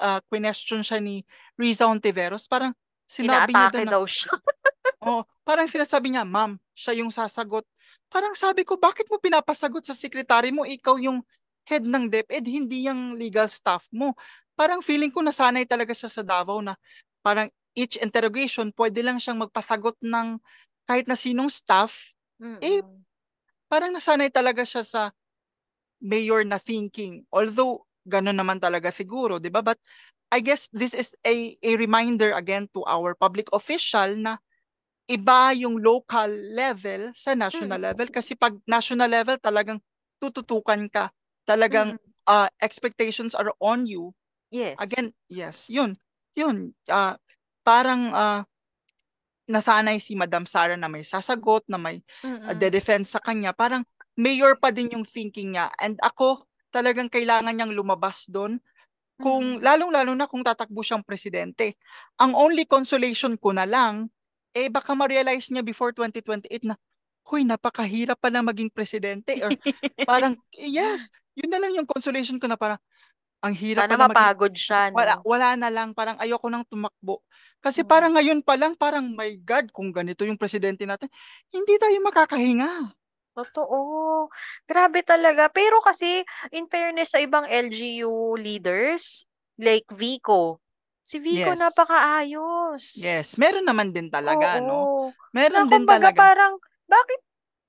[0.00, 1.26] uh, question siya ni
[1.58, 2.48] Riza Ontiveros.
[2.48, 2.72] Parang
[3.04, 4.30] sinabi niya doon na, daw siya.
[5.08, 7.66] oh, parang sinasabi niya, ma'am, siya yung sasagot.
[8.08, 10.64] Parang sabi ko, bakit mo pinapasagot sa sekretary mo?
[10.64, 11.20] Ikaw yung
[11.68, 14.16] head ng DepEd, hindi yung legal staff mo.
[14.56, 16.76] Parang feeling ko nasanay talaga siya sa Davao na
[17.24, 20.36] parang each interrogation, pwede lang siyang magpasagot ng
[20.88, 22.14] kahit na sinong staff.
[22.62, 23.02] Eh, Mm-mm.
[23.70, 25.02] parang nasanay talaga siya sa
[26.02, 27.24] mayor na thinking.
[27.30, 29.62] Although, gano'n naman talaga siguro, di ba?
[29.62, 29.78] But
[30.32, 34.40] I guess this is a, a reminder again to our public official na
[35.06, 37.86] iba yung local level sa national Mm-mm.
[37.94, 38.08] level.
[38.10, 39.78] Kasi pag national level, talagang
[40.18, 41.12] tututukan ka.
[41.46, 42.12] Talagang Mm-mm.
[42.26, 44.14] uh, expectations are on you.
[44.50, 44.80] Yes.
[44.80, 45.96] Again, yes, yun.
[46.34, 46.72] Yun.
[46.88, 47.14] Uh,
[47.62, 48.40] parang uh,
[49.52, 52.56] nasanay si Madam Sara na may sasagot, na may uh, Mm-mm.
[52.56, 53.52] de-defense sa kanya.
[53.52, 53.84] Parang
[54.16, 55.68] mayor pa din yung thinking niya.
[55.76, 58.56] And ako, talagang kailangan niyang lumabas doon.
[59.20, 59.64] Kung, Mm-mm.
[59.64, 61.76] lalong-lalo na kung tatakbo siyang presidente.
[62.16, 64.08] Ang only consolation ko na lang,
[64.56, 66.80] eh baka ma-realize niya before 2028 na,
[67.28, 69.38] huy, napakahirap pa na maging presidente.
[69.44, 69.52] Or
[70.10, 72.80] parang, yes, yun na lang yung consolation ko na parang,
[73.44, 75.08] ang hirap Sana maging mapagod siya, no?
[75.08, 77.22] wala, wala na lang, parang ayoko nang tumakbo.
[77.62, 77.86] Kasi Mm.
[77.86, 81.08] parang ngayon pa lang, parang my God, kung ganito yung presidente natin,
[81.54, 82.94] hindi tayo makakahinga.
[83.36, 84.28] Totoo.
[84.68, 85.48] Grabe talaga.
[85.48, 86.20] Pero kasi,
[86.52, 89.24] in fairness sa ibang LGU leaders,
[89.56, 90.60] like Vico,
[91.00, 91.56] si Vico Yes.
[91.56, 92.84] napakaayos.
[92.96, 94.92] Yes, meron naman din talaga, no?
[94.92, 95.14] Oo.
[95.32, 96.12] Meron Na din talaga.
[96.14, 97.20] parang, bakit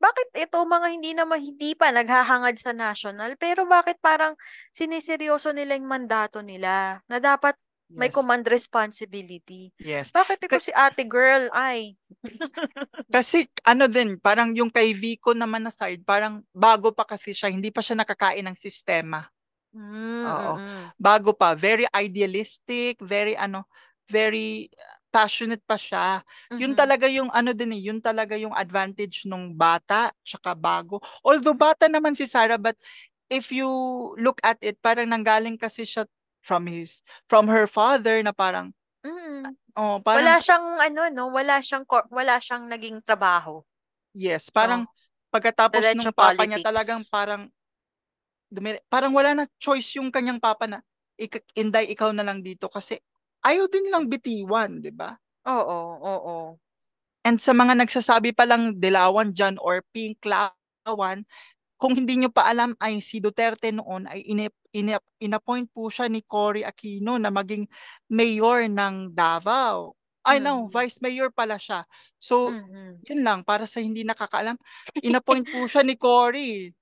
[0.04, 4.36] bakit ito mga hindi naman hindi pa naghahangad sa national pero bakit parang
[4.76, 7.56] siniseryoso nila yung mandato nila na dapat
[7.94, 8.16] may Yes.
[8.18, 9.70] command responsibility.
[9.78, 10.10] Yes.
[10.10, 11.94] Bakit ito Ka- si ate girl ay
[13.14, 17.54] Kasi ano din, parang yung kay Vico naman na side, parang bago pa kasi siya,
[17.54, 19.30] hindi pa siya nakakain ng sistema.
[19.78, 20.54] mm, Oo.
[20.98, 23.70] Bago pa, very idealistic, very ano,
[24.10, 24.74] very
[25.14, 26.26] passionate pa siya.
[26.58, 26.78] Yun mhm.
[26.78, 30.98] talaga yung ano din eh, yun talaga yung advantage nung bata, tsaka bago.
[31.22, 32.74] Although bata naman si Sarah, but
[33.30, 33.70] if you
[34.18, 36.10] look at it, parang nanggaling kasi siya
[36.42, 37.00] from his,
[37.30, 38.74] from her father na parang,
[39.06, 39.56] Mm.
[39.78, 43.64] oh, Wala parang, siyang ano no, wala siyang wala siyang naging trabaho.
[44.16, 44.92] yes, parang Oh,
[45.34, 46.64] pagkatapos diretso nung papa niya politics.
[46.64, 47.50] talagang parang,
[48.54, 50.80] dumire- parang wala na choice yung kanyang papa na,
[51.18, 53.02] "Ik- Inday, ikaw na lang dito kasi
[53.46, 55.20] ayaw din lang bitiwan, di ba?
[55.46, 55.80] Oo,
[56.12, 56.60] oo.
[57.26, 61.24] And sa mga nagsasabi pa lang Dilawan dyan or Pink Lawan,
[61.78, 66.10] kung hindi nyo pa alam ay si Duterte noon ay inip, inip, inappoint po siya
[66.10, 67.70] ni Cory Aquino na maging
[68.10, 69.94] mayor ng Davao.
[70.26, 70.74] Ay no, Mhm.
[70.74, 71.86] vice mayor pala siya.
[72.18, 73.04] So, Mhm.
[73.06, 74.58] yun lang, para sa hindi nakakaalam,
[75.06, 76.74] inappoint po siya ni Cory.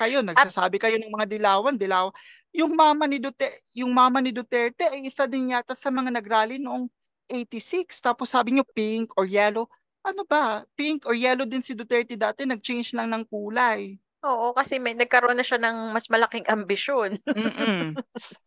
[0.00, 2.10] Kayo, nagsasabi kayo ng mga Dilawan, Dilaw.
[2.54, 6.62] Yung mama ni Duterte, yung mama ni Duterte ay isa din yata sa mga nagrally
[6.62, 6.86] noong
[7.26, 7.98] 86.
[7.98, 9.66] Tapos sabi niyo pink or yellow.
[10.06, 10.62] Ano ba?
[10.78, 13.98] Pink or yellow din si Duterte dati, nag-change lang ng kulay.
[14.24, 17.20] Oo, kasi may nagkaroon na siya ng mas malaking ambisyon.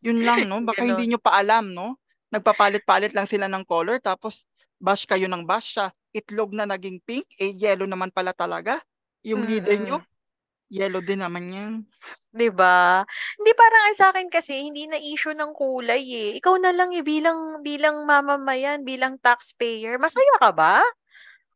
[0.02, 0.58] Yun lang, no?
[0.70, 2.00] Baka hindi nyo pa alam, no?
[2.34, 4.48] Nagpapalit-palit lang sila ng color, tapos
[4.82, 5.93] bash kayo ng bash siya.
[6.15, 8.82] Itlog na naging pink, eh yellow naman pala talaga.
[9.22, 9.98] Yung leader nyo.
[10.69, 11.73] Yellow din naman yan.
[12.36, 13.01] 'Di ba?
[13.39, 16.30] Hindi parang ang sa akin kasi hindi na issue ng kulay eh.
[16.39, 20.84] Ikaw na lang eh bilang bilang mamamayan, bilang taxpayer, masaya ka ba?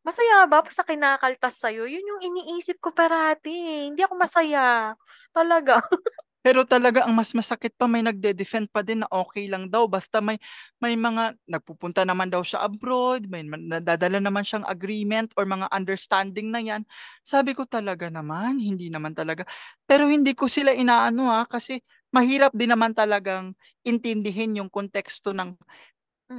[0.06, 1.84] Masaya ba sa kinakaltas sa'yo?
[1.86, 3.52] Yun yung iniisip ko parati.
[3.54, 3.80] eh.
[3.92, 4.94] Hindi ako masaya.
[5.34, 5.82] Talaga.
[6.42, 10.18] Pero talaga ang mas masakit pa may nagde-defend pa din na okay lang daw basta
[10.18, 10.36] may
[10.82, 16.50] may mga nagpupunta naman daw siya abroad, may nadadala naman siyang agreement or mga understanding
[16.50, 16.82] na yan.
[17.22, 19.46] Sabi ko talaga naman, hindi naman talaga.
[19.86, 21.78] Pero hindi ko sila inaano ha kasi
[22.10, 23.54] mahirap din naman talagang
[23.86, 25.54] intindihin yung konteksto ng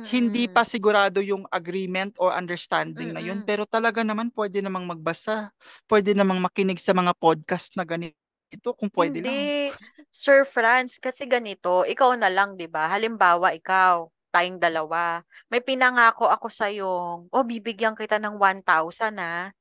[0.04, 0.52] hindi Mm-mm.
[0.52, 3.40] pa sigurado yung agreement or understanding na yun.
[3.48, 5.56] Pero talaga naman pwede namang magbasa,
[5.88, 8.23] pwede namang makinig sa mga podcast na ganito
[8.62, 9.32] kung pwede lang.
[9.32, 9.74] Hindi,
[10.14, 12.86] Sir Franz, kasi ganito, ikaw na lang, 'di ba?
[12.92, 15.22] Halimbawa, ikaw, tayong dalawa.
[15.50, 19.54] May pinangako ako sa iyo, oh, bibigyan kita ng 1,000 na.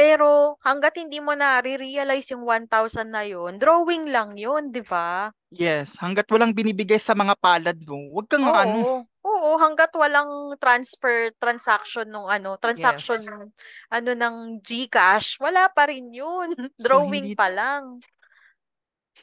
[0.00, 5.28] Pero hangga't hindi mo na re-realize yung 1,000 na yun, drawing lang yun, 'di ba?
[5.52, 8.86] Yes, hanggat walang binibigay sa mga palad mo, wag kang ano.
[8.86, 9.04] Oo.
[9.20, 13.52] Oo, hangga't walang transfer transaction nung ano, transaction Yes.
[13.92, 16.56] ano ng GCash, wala pa rin yun.
[16.80, 18.00] So Drawing hindi pa lang.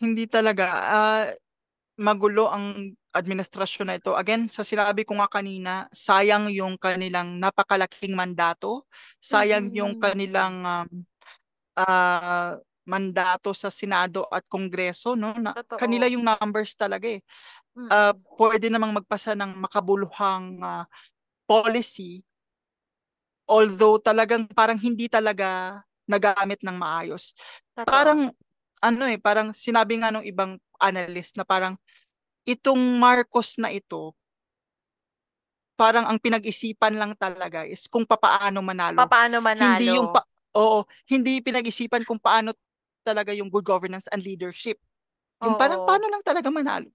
[0.02, 1.26] hindi talaga ah
[1.98, 4.14] magulo ang administrasyon na ito.
[4.14, 8.86] Again, sa sinabi ko nga kanina, sayang yung kanilang napakalaking mandato,
[9.18, 9.80] sayang mm-hmm.
[9.82, 10.88] yung kanilang um,
[11.82, 15.34] uh, mandato sa Senado at Kongreso, no?
[15.36, 17.26] Na, kanila yung numbers talaga eh.
[17.74, 17.90] Mm-hmm.
[17.90, 20.86] Uh, pwede namang magpasa ng makabuluhang uh,
[21.50, 22.22] policy
[23.48, 27.32] although talagang parang hindi talaga nagamit ng maayos.
[27.74, 27.88] Totoo.
[27.88, 28.20] Parang
[28.84, 31.76] ano eh, parang sinabi nga nung ibang analyst na parang
[32.48, 34.16] itong Marcos na ito,
[35.78, 38.98] parang ang pinag-isipan lang talaga is kung papaano manalo.
[38.98, 39.78] Papaano manalo.
[39.78, 40.26] Hindi yung pa,
[40.58, 42.56] oo, hindi pinag-isipan kung paano
[43.06, 44.82] talaga yung good governance and leadership.
[45.44, 45.62] Yung oo.
[45.62, 46.90] parang paano lang talaga manalo.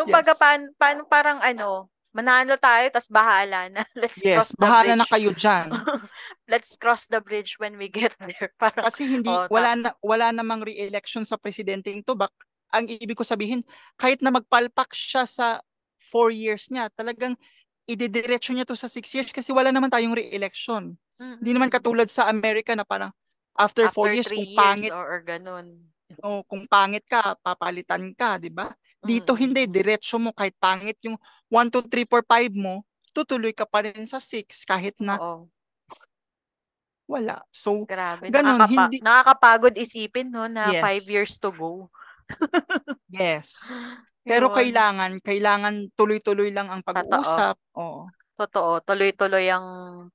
[0.00, 0.14] Yung yes.
[0.16, 3.84] pagka paano, paano parang ano, manalo tayo tas bahala na.
[4.00, 5.00] Let's yes, cross the bahala bridge.
[5.00, 5.68] na kayo diyan.
[6.52, 8.52] Let's cross the bridge when we get there.
[8.60, 12.16] Parang, Kasi hindi oh, wala na wala namang re-election sa presidente ito.
[12.16, 12.32] Bak
[12.72, 13.60] ang ibig ko sabihin,
[14.00, 15.60] kahit na magpalpak siya sa
[16.00, 17.36] four years niya, talagang
[17.86, 20.96] idediretso niya to sa six years kasi wala naman tayong re-election.
[21.20, 21.36] Mm-hmm.
[21.44, 23.12] Hindi naman katulad sa Amerika na parang
[23.54, 25.86] after, after four years, kung years pangit, or, or ganun.
[26.20, 28.72] O kung pangit ka, papalitan ka, di ba?
[29.02, 29.42] Dito mm-hmm.
[29.42, 31.18] hindi, diretso mo kahit pangit yung
[31.50, 35.50] 1, 2, 3, 4, 5 mo, tutuloy ka pa rin sa 6 kahit na Oo.
[37.10, 37.44] wala.
[37.52, 38.32] So, Grabe.
[38.32, 38.98] Ganun, nakakapa- hindi...
[39.04, 41.06] Nakakapagod isipin, no, na 5 yes.
[41.10, 41.92] years to go.
[43.12, 43.52] Yes.
[44.24, 44.56] Pero Yun.
[44.56, 47.60] kailangan, kailangan tuloy-tuloy lang ang pag-uusap.
[47.76, 48.08] Oo.
[48.40, 49.66] Totoo, tuloy-tuloy ang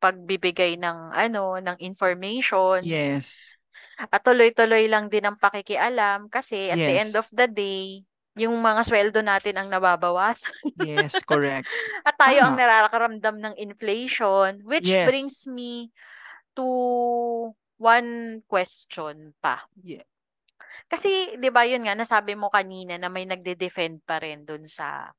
[0.01, 2.81] pagbibigay ng ano, ng information.
[2.81, 3.53] Yes.
[3.97, 6.87] At tuloy-tuloy lang din ang pakikialam kasi at yes.
[6.89, 8.01] the end of the day,
[8.37, 10.53] yung mga sweldo natin ang nababawasan.
[10.85, 11.65] yes, correct.
[12.05, 12.47] At tayo Tama.
[12.49, 15.09] ang narakaramdam ng inflation, which yes.
[15.09, 15.89] brings me
[16.53, 19.65] to one question pa.
[19.81, 20.05] Yeah.
[20.87, 25.11] Kasi 'di ba 'yun nga nasabi mo kanina na may nagde-defend pa rin dun sa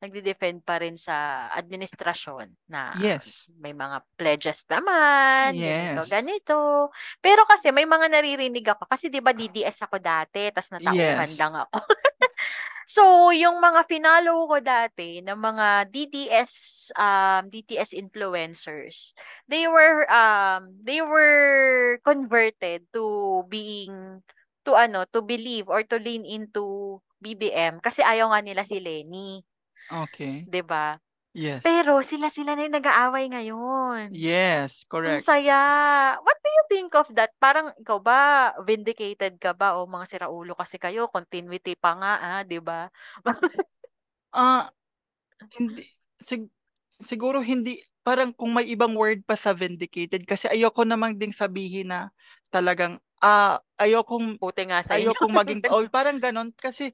[0.00, 3.52] nagde-defend pa rin sa administrasyon na yes.
[3.60, 5.92] may mga pledges naman, yes.
[5.92, 6.58] ganito, ganito.
[7.20, 11.36] Pero kasi may mga naririnig ako kasi 'di ba DDS ako dati, tas natauhan yes.
[11.36, 11.84] lang ako.
[12.96, 16.52] so, yung mga finalo ko dati ng mga DDS
[16.96, 19.12] um DTS influencers,
[19.52, 24.24] they were um they were converted to being
[24.64, 29.44] to ano, to believe or to lean into BBM kasi ayaw nga nila si Lenny.
[29.90, 30.46] Okay.
[30.46, 30.96] 'Di ba?
[31.30, 31.62] Yes.
[31.62, 34.10] Pero sila-sila na yung nag-aaway ngayon.
[34.10, 35.22] Yes, correct.
[35.22, 35.58] Ang saya.
[36.26, 37.30] What do you think of that?
[37.38, 42.40] Parang ikaw ba, vindicated ka ba o mga siraulo kasi kayo, continuity pa nga, ah,
[42.42, 42.90] 'di ba?
[44.30, 44.70] Ah,
[45.58, 45.90] hindi
[46.22, 46.52] sig-
[47.02, 51.90] siguro hindi parang kung may ibang word pa sa vindicated kasi ayoko namang ding sabihin
[51.90, 52.14] na
[52.48, 55.16] talagang ah ayokong Puti nga sa inyo.
[55.16, 56.92] ayokong maging oh, parang ganon kasi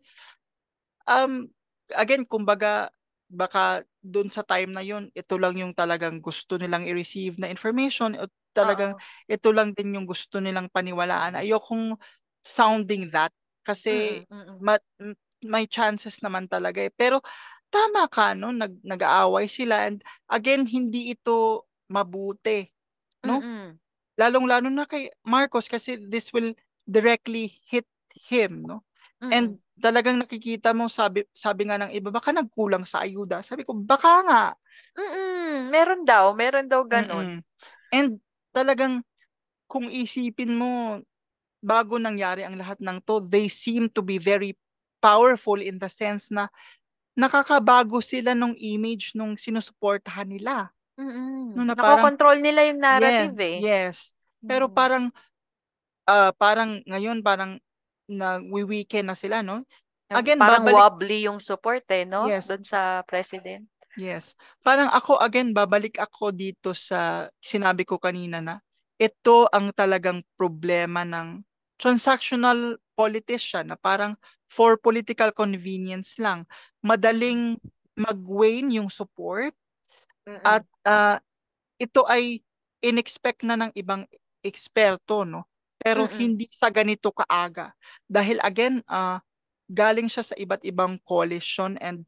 [1.07, 1.47] um
[1.95, 2.91] again, kumbaga,
[3.31, 8.19] baka doon sa time na yun, ito lang yung talagang gusto nilang i-receive na information,
[8.19, 9.03] o talagang Oo.
[9.31, 11.39] ito lang din yung gusto nilang paniwalaan.
[11.39, 11.95] Ayokong
[12.43, 13.31] sounding that
[13.67, 14.83] kasi mm, ma-
[15.47, 16.91] may chances naman talaga eh.
[16.95, 17.23] Pero
[17.71, 22.67] tama ka no, nag nag-aaway sila and again hindi ito mabuti,
[23.27, 23.43] no?
[23.43, 23.79] Mm.
[24.17, 26.57] Lalong-lalo na kay Marcos kasi this will
[26.89, 27.87] directly hit
[28.29, 28.85] him, no?
[29.21, 33.41] And talagang nakikita mo sabi sabi nga ng iba baka nagkulang sa ayuda.
[33.41, 34.45] Sabi ko baka nga.
[34.97, 35.73] Mm.
[35.73, 37.41] Meron daw, meron daw ganun.
[37.41, 37.93] Mm-mm.
[37.93, 38.11] And
[38.53, 39.05] talagang
[39.69, 41.01] kung isipin mo
[41.61, 44.57] bago nangyari ang lahat ng to, they seem to be very
[45.01, 46.49] powerful in the sense na
[47.17, 50.76] nakakabago sila nung image nung sinusuportahan nila.
[50.97, 51.53] Mm-mm.
[51.53, 53.57] No, na Nakokontrol nila yung narrative yes, eh.
[53.61, 53.97] Yes.
[54.41, 54.75] Pero mm.
[54.75, 55.05] parang
[56.09, 57.61] uh, parang ngayon parang
[58.09, 59.67] nagwi-weekend na sila, no?
[60.09, 60.79] Again, parang babalik...
[60.79, 62.25] wobbly yung support eh, no?
[62.31, 62.47] Yes.
[62.47, 63.67] Doon sa president.
[63.99, 64.39] Yes.
[64.63, 68.63] Parang ako, again, babalik ako dito sa sinabi ko kanina na
[68.97, 71.43] ito ang talagang problema ng
[71.77, 74.17] transactional politician na parang
[74.49, 76.47] for political convenience lang.
[76.81, 77.61] Madaling
[77.99, 79.53] mag-wane yung support
[80.27, 80.43] Mm-mm.
[80.43, 81.17] at uh,
[81.79, 82.43] ito ay
[82.83, 84.05] inexpect na ng ibang
[84.43, 85.47] eksperto, no?
[85.79, 86.19] Pero Mm-mm.
[86.19, 87.73] hindi sa ganito kaaga.
[88.11, 89.23] Dahil again, uh,
[89.71, 92.07] galing siya sa iba't ibang coalition and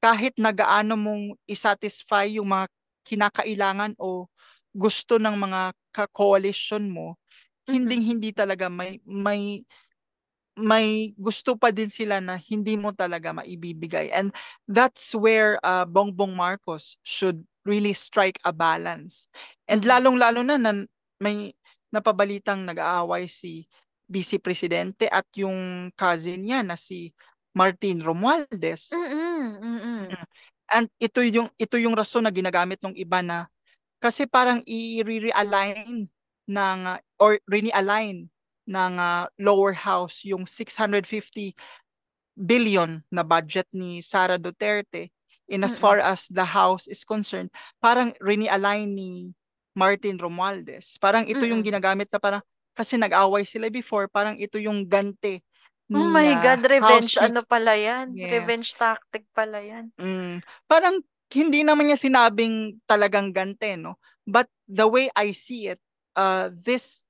[0.00, 2.66] kahit nagaano mong isatisfy yung mga
[3.04, 4.30] kinakailangan o
[4.72, 7.18] gusto ng mga ka-coalition mo,
[7.66, 7.72] mm-hmm.
[7.74, 9.60] hindi hindi talaga may may
[10.60, 14.12] may gusto pa din sila na hindi mo talaga maibibigay.
[14.12, 14.34] And
[14.68, 19.28] that's where uh, Bongbong Marcos should really strike a balance.
[19.68, 19.92] And mm-hmm.
[19.92, 20.72] lalong-lalo na, na
[21.20, 21.52] may
[21.92, 23.66] napabalitang nag-aaway si
[24.10, 27.14] Vice Presidente at yung cousin niya na si
[27.54, 28.90] Martin Romualdez.
[28.94, 30.02] Mm-mm, mm-mm.
[30.70, 33.50] And ito yung ito yung rason na ginagamit ng iba na
[33.98, 36.06] kasi parang i-realign
[36.46, 36.80] ng
[37.18, 38.30] or re-align
[38.70, 41.54] ng uh, lower house yung 650
[42.38, 45.10] billion na budget ni Sara Duterte
[45.50, 47.50] in as far as the house is concerned
[47.82, 49.34] parang re-align ni
[49.74, 52.42] Martin Romualdez parang ito yung ginagamit na parang
[52.72, 55.42] kasi nag-away sila before parang ito yung gante
[55.90, 57.34] Oh my God, revenge Speaker.
[57.34, 58.14] ano pala yan?
[58.14, 58.30] Yes.
[58.30, 59.90] Revenge tactic pala yan.
[59.98, 60.38] Mm,
[60.70, 61.02] parang
[61.34, 63.98] hindi naman niya sinabing talagang gante, no?
[64.22, 65.82] But the way I see it,
[66.14, 67.02] uh, this,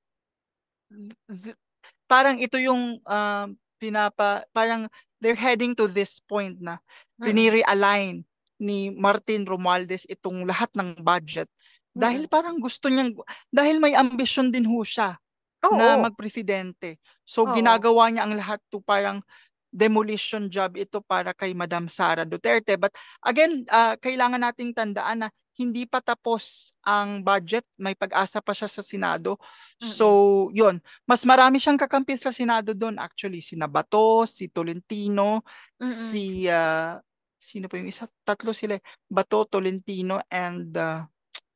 [1.29, 1.61] th-
[2.09, 4.89] parang ito yung uh, pinapa, parang
[5.21, 6.81] they're heading to this point na
[7.21, 7.29] Mm-mm.
[7.29, 8.25] rini-realign
[8.61, 11.49] ni Martin Romualdez itong lahat ng budget.
[11.91, 12.35] Dahil Mm-mm.
[12.37, 13.17] parang gusto niyang,
[13.51, 15.19] dahil may ambisyon din ho siya
[15.67, 15.75] Oo.
[15.75, 17.01] na magpresidente.
[17.27, 17.57] So Oo.
[17.57, 19.25] ginagawa niya ang lahat to parang
[19.71, 22.77] demolition job ito para kay Madam Sara Duterte.
[22.77, 25.29] But again, uh, kailangan nating tandaan na
[25.61, 29.37] hindi pa tapos ang budget, may pag-asa pa siya sa Senado.
[29.77, 35.45] So, yun, mas marami siyang kakampil sa Senado doon actually, si Nabato, si Tolentino,
[35.77, 35.93] Mm-mm.
[36.09, 36.97] si uh,
[37.41, 38.05] sino pa yung isa?
[38.23, 38.83] Tatlo sila, eh.
[39.09, 41.03] Bato, Tolentino and uh,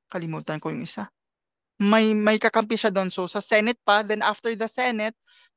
[0.08, 1.06] kalimutan ko yung isa
[1.80, 3.10] may may kakampi siya doon.
[3.10, 5.16] So sa Senate pa, then after the Senate,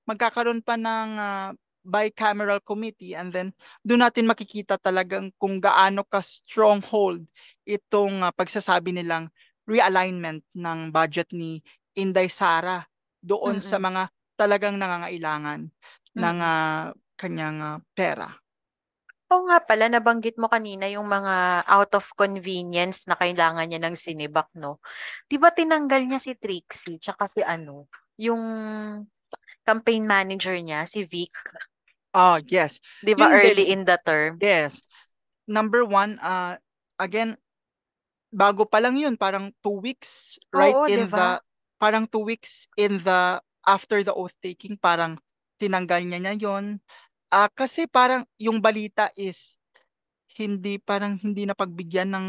[0.09, 1.49] magkakaroon pa ng uh,
[1.87, 3.47] bicameral committee and then
[3.85, 7.23] doon natin makikita talagang kung gaano ka stronghold
[7.63, 9.31] itong uh, pagsasabi nilang
[9.63, 11.63] realignment ng budget ni
[11.95, 12.83] Inday Sara
[13.23, 13.67] doon Mm-mm.
[13.67, 15.71] sa mga talagang nangangailangan
[16.17, 16.43] ng Mm-mm.
[16.43, 18.27] uh, kanyang uh, pera.
[19.27, 23.95] Oo nga pala, nabanggit mo kanina yung mga out of convenience na kailangan niya ng
[23.99, 24.79] sinibak, no?
[25.27, 28.39] Di ba tinanggal niya si Trixie, tsaka si ano, yung
[29.67, 31.35] campaign manager niya, si Vic.
[32.15, 32.79] Ah, yes.
[33.03, 33.71] Di ba Yun early din.
[33.75, 34.39] in the term?
[34.39, 34.79] Yes.
[35.43, 36.55] Number one, uh,
[36.95, 37.35] again,
[38.31, 41.43] bago pa lang yun, parang two weeks, right Oo, in di the,
[41.75, 45.19] parang two weeks in the, after the oath taking, parang
[45.59, 46.79] tinanggal niya niya yon.
[47.31, 49.59] Ah, kasi parang yung balita is,
[50.39, 52.27] hindi, parang hindi na pagbigyan ng,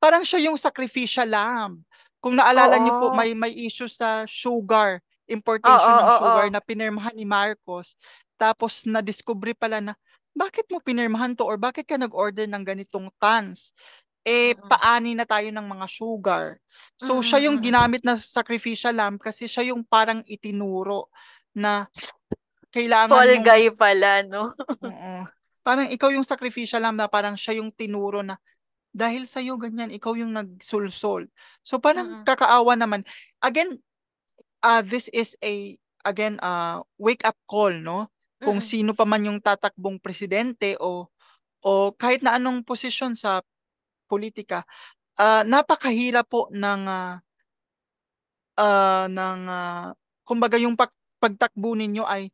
[0.00, 1.84] parang siya yung sacrificial lamb.
[2.22, 3.16] Kung naalala niyo po, Oo.
[3.16, 6.52] may, may issue sa sugar, Oo, importation ng oo, sugar oo.
[6.52, 7.98] na pinirmahan ni Marcos.
[8.40, 9.92] Tapos na-discovery pala na,
[10.32, 13.76] bakit mo pinirmahan to or bakit ka nag-order ng ganitong tons?
[14.24, 14.68] Eh, Mm-mm.
[14.70, 16.56] paani na tayo ng mga sugar.
[16.96, 21.10] So, siya yung ginamit na sacrificial lamb kasi siya yung parang itinuro
[21.52, 21.90] na
[22.72, 24.56] kailangan Fall mong guy pala, no?
[24.88, 25.28] Oo.
[25.62, 28.40] Parang ikaw yung sacrificial lamb na parang siya yung tinuro na
[28.92, 31.24] dahil sa iyo ganyan, ikaw yung nagsulsol.
[31.64, 32.28] So parang Mm-mm.
[32.28, 33.08] kakaawa naman.
[33.40, 33.80] Again,
[34.60, 38.12] uh, this is a again uh, wake up call, no?
[38.42, 38.68] Kung Mm-mm.
[38.68, 41.08] sino pa man yung tatakbong presidente o
[41.64, 43.40] o kahit na anong posisyon sa
[44.10, 44.68] politika,
[45.16, 47.16] uh, napakahirap po ng uh,
[48.60, 49.88] uh, ng uh,
[50.26, 52.28] kumbaga yung pag, pagtakbo ninyo ay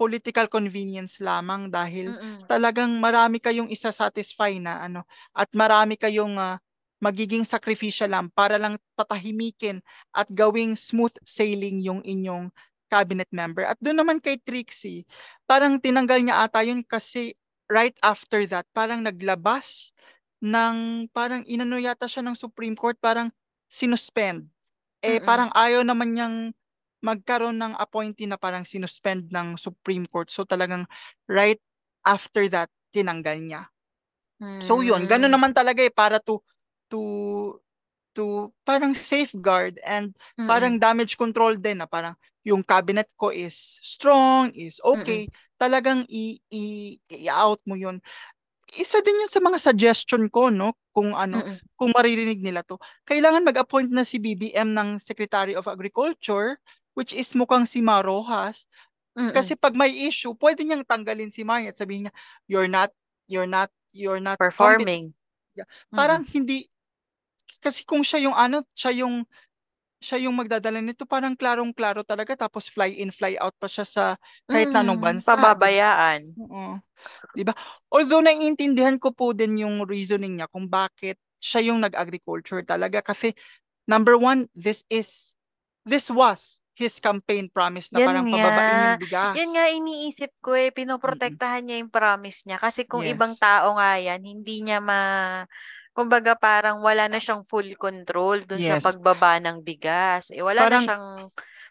[0.00, 2.48] political convenience lamang dahil Mm-mm.
[2.48, 5.04] talagang marami kayong isa-satisfy na ano
[5.36, 6.56] at marami kayong uh,
[7.04, 9.84] magiging sacrificial lang para lang patahimikin
[10.16, 12.48] at gawing smooth sailing yung inyong
[12.88, 13.64] cabinet member.
[13.68, 15.04] At doon naman kay Trixie,
[15.48, 17.36] parang tinanggal niya ata yun kasi
[17.70, 19.94] right after that, parang naglabas
[20.40, 23.30] ng parang inano yata siya ng Supreme Court, parang
[23.70, 24.48] sinuspend.
[25.00, 25.24] Eh Mm-mm.
[25.24, 26.36] parang ayaw naman niyang
[27.04, 30.28] magkaroon ng appointee na parang sinuspend ng Supreme Court.
[30.32, 30.84] So talagang
[31.28, 31.60] right
[32.04, 33.62] after that, tinanggal niya.
[34.60, 35.32] So yun, gano'n Mm.
[35.32, 36.44] naman talaga eh para to
[36.92, 37.00] to
[38.16, 40.80] to parang safeguard and parang Mm-mm.
[40.80, 45.28] damage control din na parang yung cabinet ko is strong, is okay.
[45.60, 48.00] Talagang i, i, i-out mo yun.
[48.78, 50.78] Isa din yun sa mga suggestion ko, no?
[50.94, 51.60] Kung ano, Mm-mm.
[51.76, 52.78] kung maririnig nila to.
[53.04, 56.56] Kailangan mag-appoint na si BBM ng Secretary of Agriculture,
[57.00, 58.68] which is mukhang si Marojas.
[59.16, 59.32] Mm-mm.
[59.32, 62.92] Kasi pag may issue, pwede niyang tanggalin si Maya at sabihin niya, you're not,
[63.24, 65.16] you're not, you're not performing.
[65.56, 65.64] Yeah.
[65.88, 66.68] Parang hindi,
[67.64, 69.24] kasi kung siya yung ano, siya yung,
[70.00, 74.04] siya yung magdadala nito, parang klarong-klaro talaga, tapos fly in, fly out pa siya sa
[74.44, 75.32] kahit anong bansa.
[75.32, 76.36] pababayaan.
[76.36, 76.80] Oo.
[77.32, 77.56] Di ba?
[77.88, 83.00] Although naiintindihan ko po din yung reasoning niya kung bakit siya yung nag-agriculture talaga.
[83.00, 83.32] Kasi
[83.88, 85.34] number one, this is,
[85.84, 88.34] this was his campaign promise na Yan parang nga.
[88.34, 89.34] pababain yung bigas.
[89.36, 92.56] Yan nga iniisip ko eh, pinoprotektahan niya yung promise niya.
[92.56, 93.42] Kasi kung ibang Yes.
[93.44, 95.00] tao nga yan, hindi niya ma...
[95.90, 98.84] Kumbaga parang wala na siyang full control dun sa Yes.
[98.86, 100.32] pagbaba ng bigas.
[100.32, 101.06] Eh wala Parang- na siyang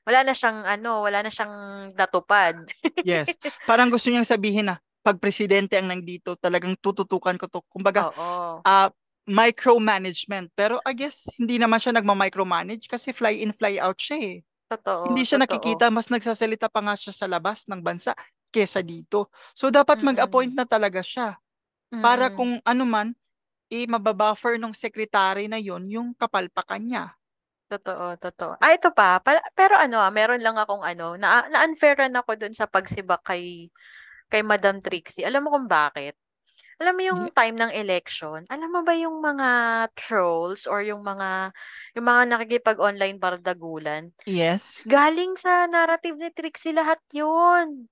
[0.06, 1.56] wala na siyang ano, wala na siyang
[1.94, 2.56] natupad.
[3.02, 3.30] Yes.
[3.70, 7.62] Parang gusto niyang sabihin na, pag presidente ang nandito, talagang tututukan ko to.
[7.72, 8.60] Kumbaga, Oo.
[8.60, 8.90] uh,
[9.30, 10.50] micromanagement.
[10.58, 14.38] Pero I guess, hindi naman siya nagma-micromanage kasi fly in, fly out siya eh.
[14.70, 15.74] Totoo, Hindi siya totoo.
[15.80, 18.12] nakikita, mas nagsasalita pa nga siya sa labas ng bansa
[18.52, 19.32] kesa dito.
[19.56, 20.06] So, dapat Mm-mm.
[20.06, 21.38] mag-appoint na talaga siya.
[22.04, 22.34] Para Mm-mm.
[22.34, 23.10] kung ano man,
[23.72, 27.06] eh, mababuffer ng secretary na yon yung kapalpakan niya.
[27.70, 28.58] Totoo, totoo.
[28.58, 32.54] Ah, ito pa, pala, pero ano, ah, meron lang akong ano, na na-unfairan ako dun
[32.58, 33.70] sa pagsibak kay
[34.32, 35.26] kay Madam Trixie.
[35.26, 36.18] Alam mo kung bakit?
[36.80, 39.50] Alam mo yung time ng election, alam mo ba yung mga
[40.00, 41.52] trolls or yung mga
[41.92, 44.16] yung mga nakikipag-online bardagulan?
[44.26, 44.86] Yes.
[44.88, 47.92] Galing sa narrative ni Trixie lahat yun.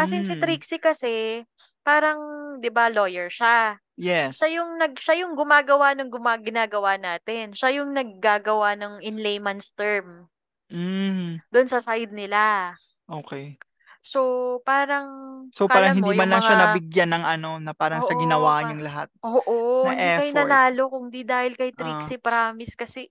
[0.00, 1.44] As in si Mm, Trixie kasi,
[1.84, 2.20] parang,
[2.60, 3.78] 'di ba, lawyer siya.
[3.96, 4.44] yes.
[4.44, 7.52] Siya yung nag siya yung gumagawa ng guma, ginagawa natin.
[7.56, 10.28] Siya yung naggagawa ng in layman's term
[10.70, 12.74] Mm, doon sa side nila.
[13.08, 13.58] okay.
[14.04, 14.20] So,
[14.62, 15.08] parang
[15.48, 18.12] So parang mo hindi man yung lang siya mga nabigyan ng ano, na parang sa
[18.12, 19.56] Oo, ginawa pa- niyang lahat Oo,
[19.88, 20.36] na hindi kayo effort.
[20.36, 23.08] nanalo kung di dahil kay Ah, Trixie Promise kasi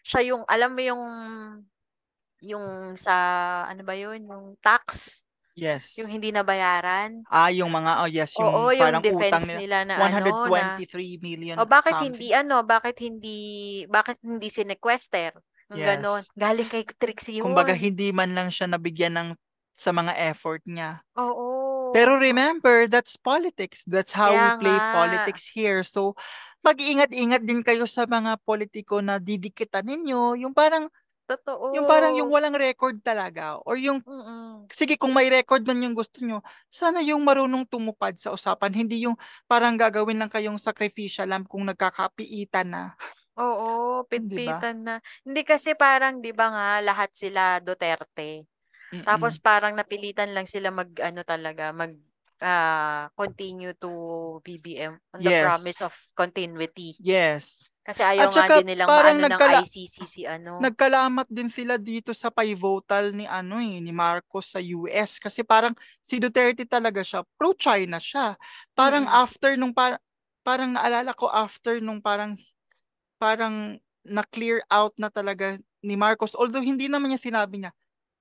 [0.00, 1.02] siya yung alam mo yung
[2.38, 3.14] yung sa
[3.66, 5.20] ano ba yun, yung tax,
[5.52, 5.98] yes.
[5.98, 7.26] yung hindi nabayaran.
[7.26, 9.58] Ah, yung mga, oh yes, yung Oo, yung parang utang defense nila.
[9.58, 10.30] nila na ano na
[10.78, 12.14] 123 million o bakit something.
[12.14, 13.38] hindi ano, bakit hindi
[13.90, 15.34] bakit hindi sinequester?
[15.68, 16.22] Yung ganon.
[16.22, 16.30] Yes.
[16.32, 17.44] Galing kay Trixie yun.
[17.44, 19.28] Kumbaga, hindi man lang siya nabigyan ng
[19.78, 21.06] sa mga effort niya.
[21.14, 21.94] Oo.
[21.94, 23.86] Pero remember, that's politics.
[23.86, 24.90] That's how we Kaya play nga.
[24.92, 25.86] politics here.
[25.86, 26.18] So,
[26.66, 30.34] mag-iingat-ingat din kayo sa mga politiko na didikitan ninyo.
[30.42, 30.90] Yung parang,
[31.30, 31.72] Totoo.
[31.76, 33.56] yung parang yung walang record talaga.
[33.62, 34.66] Or yung, Mm-mm.
[34.72, 38.74] sige, kung may record man yung gusto nyo, sana yung marunong tumupad sa usapan.
[38.74, 39.14] Hindi yung
[39.46, 42.82] parang gagawin lang kayong sacrificial lamb kung nagkakapiitan na.
[43.38, 44.94] Oo, pitpitan na.
[45.22, 48.57] Hindi kasi parang 'di ba nga lahat sila Duterte.
[48.90, 49.44] Tapos Mm-mm.
[49.44, 51.92] parang napilitan lang sila mag ano talaga, mag
[52.40, 53.90] ah, continue to
[54.40, 55.42] BBM on the Yes.
[55.44, 56.94] promise of continuity.
[56.96, 57.68] Yes.
[57.82, 60.60] Kasi ayaw At nga saka din nilang parang maano ng nagkala- ICC si ano.
[60.60, 65.72] Nagkalamat din sila dito sa pivotal ni ano eh, ni Marcos sa US kasi parang
[65.98, 68.36] si Duterte talaga siya, pro-China siya.
[68.72, 69.18] Parang Mm-mm.
[69.24, 70.00] after nung par-
[70.42, 72.36] parang naalala ko after nung parang
[73.18, 77.72] parang na-clear out na talaga ni Marcos although hindi naman niya sinabi niya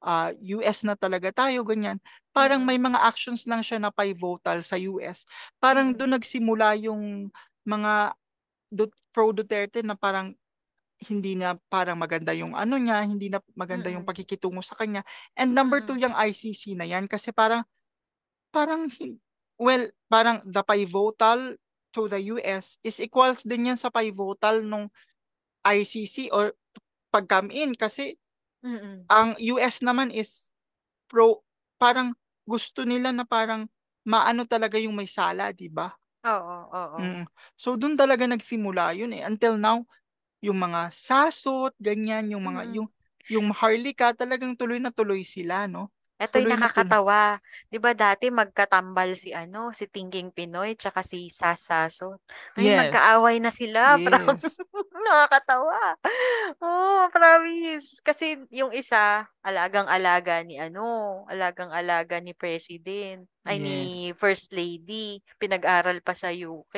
[0.02, 1.98] ah, US na talaga tayo ganyan.
[2.34, 2.70] Parang Mm-mm.
[2.70, 5.26] may mga actions lang siya na pivotal sa US.
[5.58, 5.98] Parang Mm-mm.
[5.98, 7.34] doon nagsimula yung
[7.66, 8.14] mga
[9.12, 10.36] pro Duterte na parang
[11.06, 14.10] hindi na parang maganda yung ano niya, hindi na maganda yung Mm-mm.
[14.10, 15.06] pakikitungo sa kanya.
[15.38, 17.62] And number two, yung ICC na yan kasi parang,
[18.50, 18.90] parang,
[19.62, 21.54] well, parang the pivotal
[21.94, 24.90] to the US is equals din yan sa pivotal nung
[25.66, 26.54] ICC or
[27.14, 28.18] pag-come in kasi
[28.64, 29.10] Mm-mm.
[29.12, 30.52] ang US naman is
[31.12, 31.44] pro,
[31.82, 32.16] parang
[32.48, 33.68] gusto nila na parang
[34.08, 35.94] maano talaga yung may sala, di ba?
[36.32, 37.02] Oo, oo.
[37.02, 37.30] Mm.
[37.54, 39.22] So doon talaga nagsimula yun eh.
[39.22, 39.86] Until now,
[40.44, 42.78] yung mga sasot, ganyan, yung mga Mm-mm.
[42.78, 42.88] yung
[43.32, 45.92] yung Maharlika talagang tuloy na tuloy sila, no?
[46.18, 46.62] Eto'y Tuloy na tuloy.
[46.66, 47.22] nakakatawa.
[47.70, 52.18] 'Di ba dati magkatambal si ano, si Thinking Pinoy tsaka si Sasaso.
[52.58, 52.80] Ngayon Yes.
[52.90, 53.82] magkaaway na sila.
[54.02, 54.58] Promise.
[54.58, 54.58] Yes.
[54.98, 55.82] Nakakatawa.
[56.58, 58.02] Oh, promise.
[58.02, 63.76] Kasi yung isa, alagang-alaga ni ano, alagang-alaga ni President, ay ni
[64.10, 64.18] Yes.
[64.18, 65.22] First Lady.
[65.38, 66.76] Pinag-aral pa sa UK.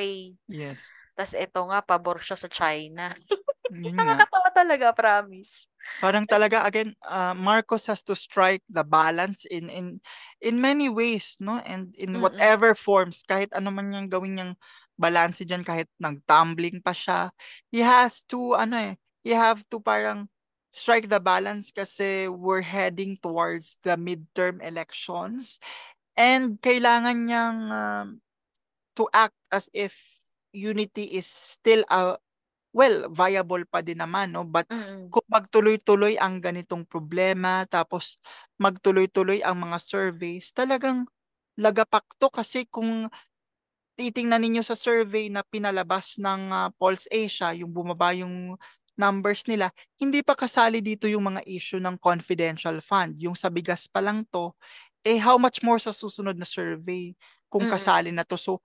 [0.48, 0.92] Yes.
[1.16, 3.12] Tapos eto nga, pabor siya sa China.
[3.96, 5.70] Nakakatawa talaga, promise.
[6.00, 10.00] Parang talaga again, uh, Marcos has to strike the balance in in
[10.40, 11.60] in many ways, no?
[11.68, 12.24] And in Mm-mm.
[12.24, 14.54] whatever forms, kahit ano man yung gawin niyang
[14.96, 17.36] balance diyan kahit nag-tumbling pa siya,
[17.68, 18.94] he has to ano eh,
[19.28, 20.32] he have to parang
[20.72, 25.60] strike the balance kasi we're heading towards the midterm elections
[26.16, 28.08] and kailangan niyang um,
[28.96, 29.96] to act as if
[30.54, 32.18] unity is still a
[32.80, 34.48] well, viable pa din naman, no?
[34.48, 35.14] But Mm-mm.
[35.14, 38.18] kung magtuloy-tuloy ang ganitong problema, tapos
[38.62, 41.08] magtuloy-tuloy ang mga surveys, talagang
[41.60, 43.12] lagapak to kasi kung
[44.00, 48.56] titingnan ninyo sa survey na pinalabas ng ah, Pulse Asia, yung bumaba yung
[49.00, 53.16] numbers nila, hindi pa kasali dito yung mga issue ng confidential fund.
[53.20, 54.52] Yung sa bigas pa lang to,
[55.08, 57.16] eh how much more sa susunod na survey
[57.52, 57.68] kung Mm-mm.
[57.68, 58.36] kasali na to.
[58.40, 58.60] So,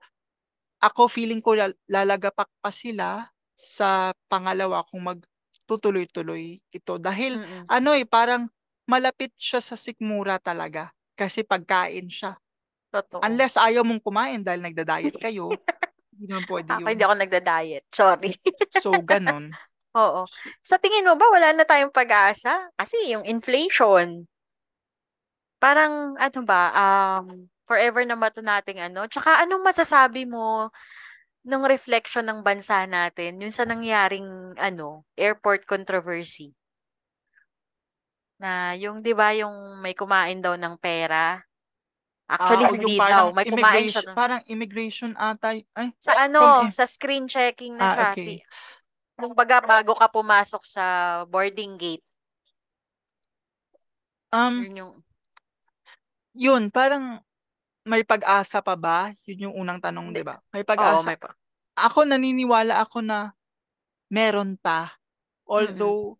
[0.83, 6.93] ako feeling ko lal- lalagapak pa sila sa pangalawa kung magtutuloy-tuloy ito.
[6.99, 7.65] Dahil Mm-mm.
[7.71, 8.51] ano eh, parang
[8.85, 10.91] malapit siya sa sikmura talaga.
[11.15, 12.35] Kasi pagkain siya.
[12.91, 13.23] Totoo.
[13.23, 15.51] Unless ayaw mong kumain dahil nagda-diet kayo,
[16.15, 16.87] hindi naman pwede Ako, yun.
[16.91, 17.85] hindi ako nagda-diet.
[17.91, 18.31] Sorry.
[18.83, 19.55] So, ganon.
[19.95, 20.27] Oo.
[20.59, 22.67] Sa tingin mo ba wala na tayong pag-asa?
[22.75, 24.27] Kasi yung inflation,
[25.63, 29.07] parang ano ba, um, forever na mato nating ano.
[29.07, 30.69] Tsaka anong masasabi mo
[31.45, 36.51] nung reflection ng bansa natin, yun sa nangyaring ano, airport controversy?
[38.41, 41.39] Na yung 'di ba yung may kumain daw ng pera?
[42.27, 43.29] Actually, o hindi daw.
[43.29, 44.17] parang May kumain siya immigration, dun.
[44.17, 48.07] parang immigration ata, ay, Sa from, ano, im- sa screen checking na ah, siya.
[48.11, 48.41] okay.
[48.41, 48.45] Ti-
[49.15, 50.83] Kumbaga, bago ka pumasok sa
[51.31, 52.03] boarding gate,
[54.35, 54.93] Um, yun yung,
[56.35, 57.23] yun, parang
[57.85, 59.13] may pag-asa pa ba?
[59.29, 60.41] Yun yung unang tanong, di ba?
[60.49, 61.05] May Oo, pag-asa.
[61.05, 61.37] may pa.
[61.77, 63.37] Ako naniniwala ako na
[64.09, 64.97] meron pa.
[65.45, 66.17] Although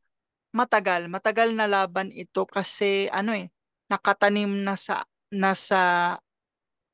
[0.53, 3.49] matagal, matagal na laban ito kasi ano eh,
[3.89, 5.03] nakatanim na sa
[5.33, 6.15] nasa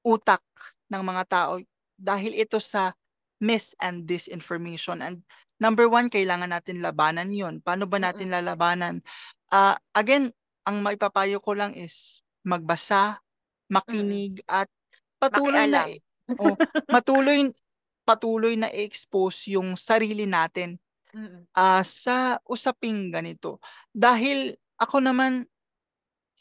[0.01, 0.41] utak
[0.89, 1.61] ng mga tao
[1.99, 2.95] dahil ito sa
[3.37, 5.03] mis and disinformation.
[5.03, 5.21] And
[5.61, 7.59] number one, kailangan natin labanan yon.
[7.61, 9.03] Paano ba natin lalabanan?
[9.51, 10.33] Ah, again,
[10.65, 13.21] ang maipapayo ko lang is magbasa,
[13.71, 13.79] Mm-mm.
[13.79, 14.67] makinig at
[15.15, 16.43] patuloy na Makialam.
[16.43, 16.55] oh,
[16.91, 17.39] matuloy
[18.03, 20.75] patuloy na i-expose yung sarili natin
[21.55, 23.63] ah sa usaping ganito.
[23.91, 25.47] Dahil ako naman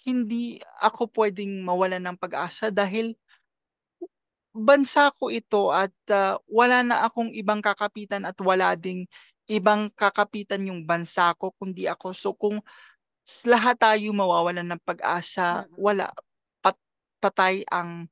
[0.07, 3.15] hindi ako pwedeng mawalan ng pag-asa dahil
[4.51, 9.07] bansa ko ito at ah, wala na akong ibang kakapitan at wala ding
[9.47, 12.15] ibang kakapitan yung bansa ko kundi ako.
[12.15, 12.63] So kung
[13.47, 16.11] lahat tayo mawawalan ng pag-asa, wala
[17.21, 18.09] patay ang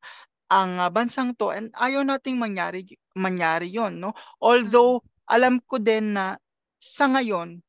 [0.48, 2.84] ang ah, bansang to and ayaw nating mangyari
[3.16, 6.40] mangyari yon no although alam ko din na
[6.80, 7.61] sa ngayon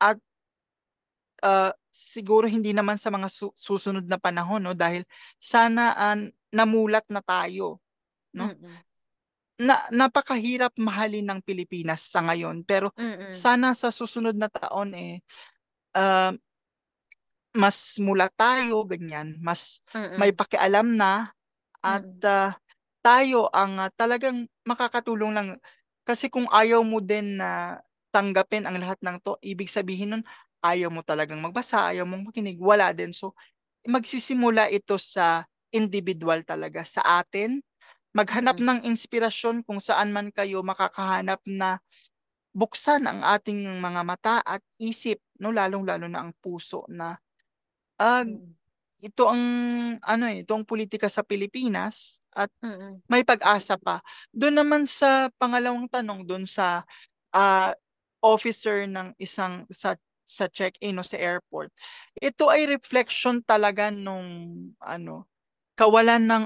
[0.00, 0.20] at
[1.44, 5.04] ah, siguro hindi naman sa mga su- susunod na panahon no dahil
[5.40, 7.80] sana an namulat na tayo
[8.36, 8.76] no Mm-mm.
[9.56, 13.32] na napakahirap mahalin ng Pilipinas sa ngayon pero Mm-mm.
[13.32, 15.24] sana sa susunod na taon eh
[15.96, 16.36] ah,
[17.56, 19.38] mas mula tayo ganyan.
[19.42, 19.80] Mas
[20.18, 20.36] may Mm-mm.
[20.36, 21.32] pakialam na
[21.84, 22.56] at ah,
[23.04, 25.48] tayo ang ah, talagang makakatulong lang.
[26.06, 27.80] Kasi kung ayaw mo din na
[28.14, 30.24] tanggapin ang lahat ng to ibig sabihin nun
[30.64, 33.12] ayaw mo talagang magbasa ayaw mong makinig wala din.
[33.12, 33.34] So
[33.86, 37.62] magsisimula ito sa individual talaga sa atin.
[38.16, 38.64] Maghanap Mm-mm.
[38.64, 41.78] ng inspirasyon kung saan man kayo makakahanap na
[42.56, 47.16] buksan ang ating mga mata at isip no lalong-lalo na ang puso na
[48.00, 48.56] ah, Mm-mm.
[49.00, 49.42] ito ang
[50.02, 52.50] ano eh ito ang politika sa Pilipinas at
[53.10, 54.00] may pag-asa pa.
[54.34, 56.84] Doon naman sa pangalawang tanong doon sa
[57.34, 57.72] ah,
[58.24, 61.70] officer ng isang sa sa check-in o sa airport.
[62.20, 64.26] Ito ay reflection talaga nung
[64.82, 65.26] ano
[65.78, 66.44] kawalan ng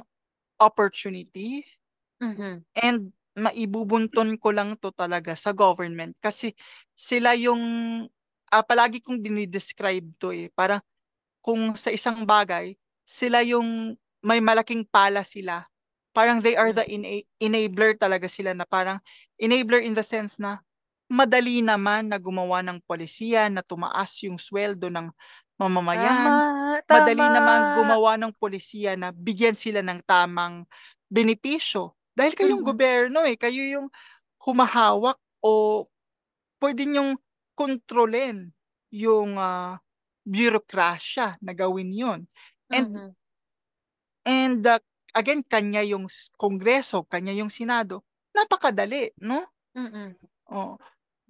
[0.62, 1.64] opportunity
[2.20, 2.64] Mhm.
[2.78, 6.52] and maibubunton ko lang to talaga sa government kasi
[6.94, 7.62] sila yung
[8.52, 10.50] ah, palagi kong dinidescribe to eh.
[10.54, 10.82] Parang
[11.44, 12.76] kung sa isang bagay,
[13.08, 15.66] sila yung may malaking pala sila.
[16.12, 18.98] Parang they are the ena- enabler talaga sila na parang
[19.40, 20.60] enabler in the sense na
[21.10, 25.10] madali naman na gumawa ng polisiya na tumaas yung sweldo ng
[25.58, 26.42] mamamayan.
[26.42, 27.30] Tama, Madali tama.
[27.30, 30.66] naman gumawa ng polisiya na bigyan sila ng tamang
[31.10, 31.94] benepisyo.
[32.14, 32.66] Dahil kayong Mhm.
[32.66, 33.86] gobyerno eh, kayo yung
[34.42, 35.86] humahawak o
[36.62, 37.16] pwede nyong
[37.56, 38.50] kontrolin
[38.92, 39.78] yung ah,
[40.26, 42.20] bureaucracia na gawin yon.
[42.70, 43.10] And Mhm.
[44.26, 44.78] and uh,
[45.16, 46.06] again kanya yung
[46.38, 48.04] Kongreso, kanya yung Senado.
[48.36, 49.42] Napakadali, no?
[49.76, 50.14] Mm-mm.
[50.50, 50.78] Oh.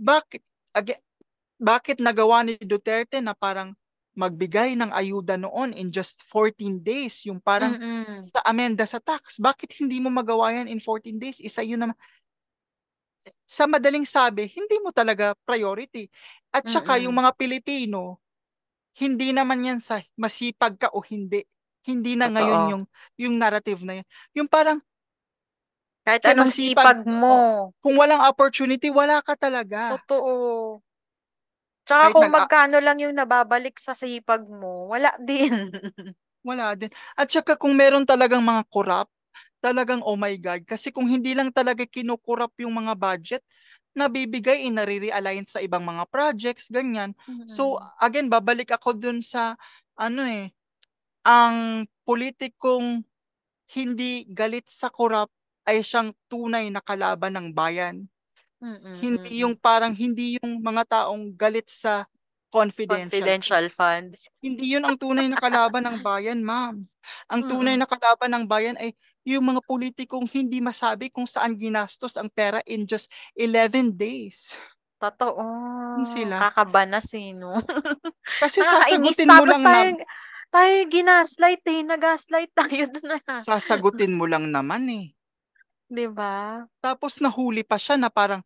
[0.00, 0.42] Bakit
[0.76, 1.00] again,
[1.60, 3.76] bakit nagawa ni Duterte na parang
[4.16, 8.20] magbigay ng ayuda noon in just 14 days, yung parang Mm-mm.
[8.20, 9.38] sa amenda sa tax.
[9.40, 11.38] Bakit hindi mo magawa yan in 14 days?
[11.40, 11.96] Isa yun naman.
[13.44, 16.08] Sa madaling sabi, hindi mo talaga priority.
[16.50, 17.20] At saka yung Mm-mm.
[17.20, 18.18] mga Pilipino,
[18.98, 21.44] hindi naman yan sa masipag ka o hindi.
[21.86, 22.68] Hindi na ngayon Totoo.
[22.68, 22.82] yung
[23.16, 24.06] yung narrative na yan.
[24.36, 24.80] Yung parang
[26.06, 27.72] Kahit anong masipag sipag mo.
[27.82, 29.82] kung walang opportunity, wala ka talaga.
[29.88, 30.82] Totoo.
[31.86, 35.76] Tsaka Kahit kung nag magkano lang yung nababalik sa sipag mo, wala din.
[36.48, 36.90] wala din.
[37.16, 39.12] At saka kung meron talagang mga corrupt,
[39.60, 40.64] talagang oh my God.
[40.64, 43.42] Kasi kung hindi lang talaga kinukurap yung mga budget,
[43.96, 47.14] nabibigay, eh, nare-realign sa ibang mga projects, ganyan.
[47.50, 47.90] So, Mm-mm.
[48.00, 49.58] again, babalik ako dun sa,
[49.98, 50.54] ano eh,
[51.26, 53.04] ang politikong
[53.70, 55.30] hindi galit sa korap
[55.68, 58.08] ay siyang tunay na kalaban ng bayan.
[58.60, 58.96] Mm-mm.
[58.98, 62.04] Hindi yung parang hindi yung mga taong galit sa
[62.50, 63.08] confidential.
[63.08, 64.18] Confidential fund.
[64.42, 66.84] Hindi yun ang tunay na kalaban ng bayan, ma'am.
[67.30, 67.86] Ang tunay Mm-mm.
[67.86, 68.92] na kalaban ng bayan ay
[69.24, 74.58] yung mga politikong hindi masabi kung saan ginastos ang pera in just 11 days.
[75.00, 75.40] Totoo.
[76.04, 76.52] Sila.
[76.52, 77.56] Kakabanas eh, no?
[78.42, 79.90] Kasi sasagutin mo lang na tayo,
[80.52, 81.80] tayo ginaslight eh.
[81.80, 83.18] Nagaslight tayo dun na.
[83.40, 85.06] Sasagutin mo lang naman eh.
[85.88, 86.68] 'Di ba?
[86.84, 88.44] Tapos nahuli pa siya na parang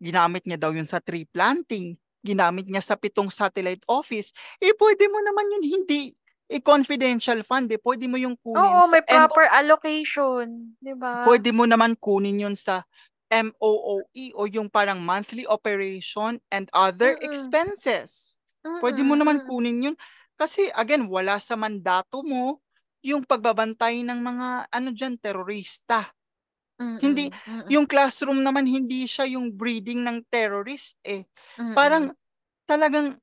[0.00, 1.99] ginamit niya daw yun sa tree planting.
[2.20, 4.32] Ginamit niya sa pitong satellite office.
[4.60, 6.12] Eh, pwede mo naman yun hindi
[6.50, 7.78] i-confidential fund eh.
[7.80, 10.74] Pwede mo yung kunin Oo, sa may M- proper allocation.
[10.82, 11.26] 'Di ba?
[11.26, 12.84] Pwede mo naman kunin yun sa
[13.30, 17.22] MOOE o yung parang monthly operation and other Mm-mm.
[17.22, 18.40] expenses.
[18.82, 19.46] Pwede mo naman Mm-mm.
[19.46, 19.96] kunin yun.
[20.34, 22.58] Kasi again, wala sa mandato mo
[23.06, 26.10] yung pagbabantay ng mga ano dyan, terorista.
[26.80, 27.68] Hindi, Mm-mm.
[27.68, 31.28] yung classroom naman hindi siya yung breeding ng terrorist eh.
[31.60, 31.76] Mm-mm.
[31.76, 32.16] Parang
[32.64, 33.20] talagang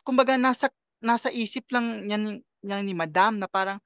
[0.00, 3.76] kumbaga nasa nasa isip lang yan, yan ni Madam na parang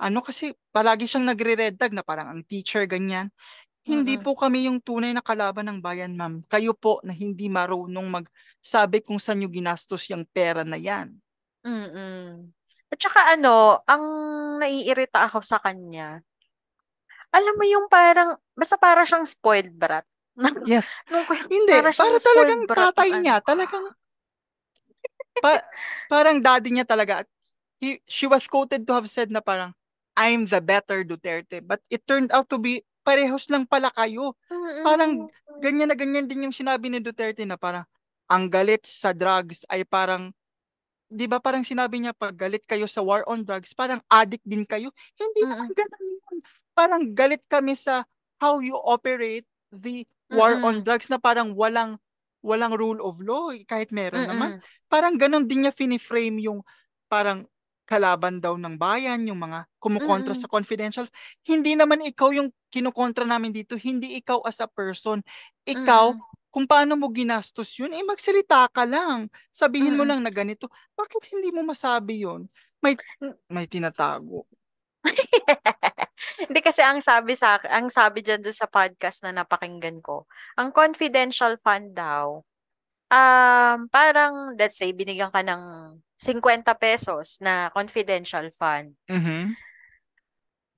[0.00, 3.28] ano kasi palagi siyang nagre-red tag na parang ang teacher ganyan.
[3.82, 4.24] Hindi Mm-mm.
[4.24, 6.46] po kami yung tunay na kalaban ng bayan, ma'am.
[6.46, 11.18] Kayo po na hindi marunong magsabi kung saan nyo ginastos yung pera na yan.
[11.66, 12.54] Mm.
[12.94, 14.04] At saka ano, ang
[14.62, 16.22] naiirita ako sa kanya,
[17.32, 20.04] alam mo yung parang, basta para siyang spoiled brat.
[20.68, 20.88] Yes.
[21.08, 23.20] Nung, Hindi, para para, talagang spoiled brat tatay ano.
[23.24, 23.84] niya, talagang
[25.40, 25.66] pa-
[26.06, 27.24] parang daddy niya talaga.
[27.82, 29.74] He, she was quoted to have said na parang,
[30.14, 31.64] I'm the better Duterte.
[31.64, 34.36] But it turned out to be, parehos lang pala kayo.
[34.84, 35.26] Parang
[35.58, 37.88] ganyan na ganyan din yung sinabi ni Duterte na parang,
[38.30, 40.30] ang galit sa drugs ay parang,
[41.10, 44.64] di ba parang sinabi niya, pag galit kayo sa war on drugs, parang addict din
[44.64, 44.88] kayo.
[45.18, 46.38] Hindi naman ganun yun.
[46.72, 48.04] Parang galit kami sa
[48.40, 50.84] how you operate the war on Mm-mm.
[50.84, 51.96] drugs na parang walang
[52.42, 54.58] walang rule of law eh, kahit meron naman.
[54.58, 54.64] Mm-mm.
[54.90, 56.60] Parang ganun din niya finiframe yung
[57.06, 57.46] parang
[57.86, 60.42] kalaban daw ng bayan, yung mga kumukontra Mm-mm.
[60.42, 61.06] sa confidential.
[61.46, 65.20] Hindi naman ikaw yung kinukontra namin dito, hindi ikaw as a person.
[65.68, 66.50] Ikaw, Mm-mm.
[66.52, 69.28] kung paano mo ginastos yun, eh magsalita ka lang.
[69.52, 70.08] Sabihin mo Mm-mm.
[70.08, 70.66] lang na ganito.
[70.96, 72.48] Bakit hindi mo masabi yun?
[72.82, 73.36] May, Mm.
[73.52, 74.46] may tinatago.
[76.48, 80.26] Hindi kasi ang sabi sa ang sabi diyan sa podcast na napakinggan ko,
[80.58, 82.42] ang confidential fund daw,
[83.12, 88.94] um, parang let's say binigyan ka ng 50 pesos na confidential fund.
[89.10, 89.58] Mhm.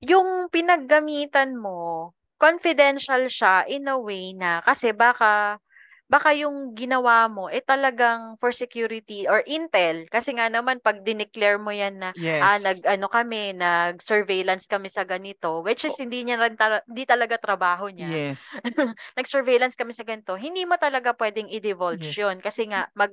[0.05, 5.57] Yung pinaggamitan mo, confidential siya in a way na kasi baka
[6.05, 11.57] baka yung ginawa mo eh talagang for security or intel kasi nga naman pag dineclare
[11.57, 12.61] mo yan na ah Yes.
[12.61, 17.03] nag ano kami nag surveillance kami sa ganito which is hindi niya rin tala- di
[17.03, 18.53] talaga trabaho niya Yes.
[19.17, 22.21] nag surveillance kami sa ganito hindi mo talaga pwedeng i-divulge Yes.
[22.21, 23.09] yun kasi nga mag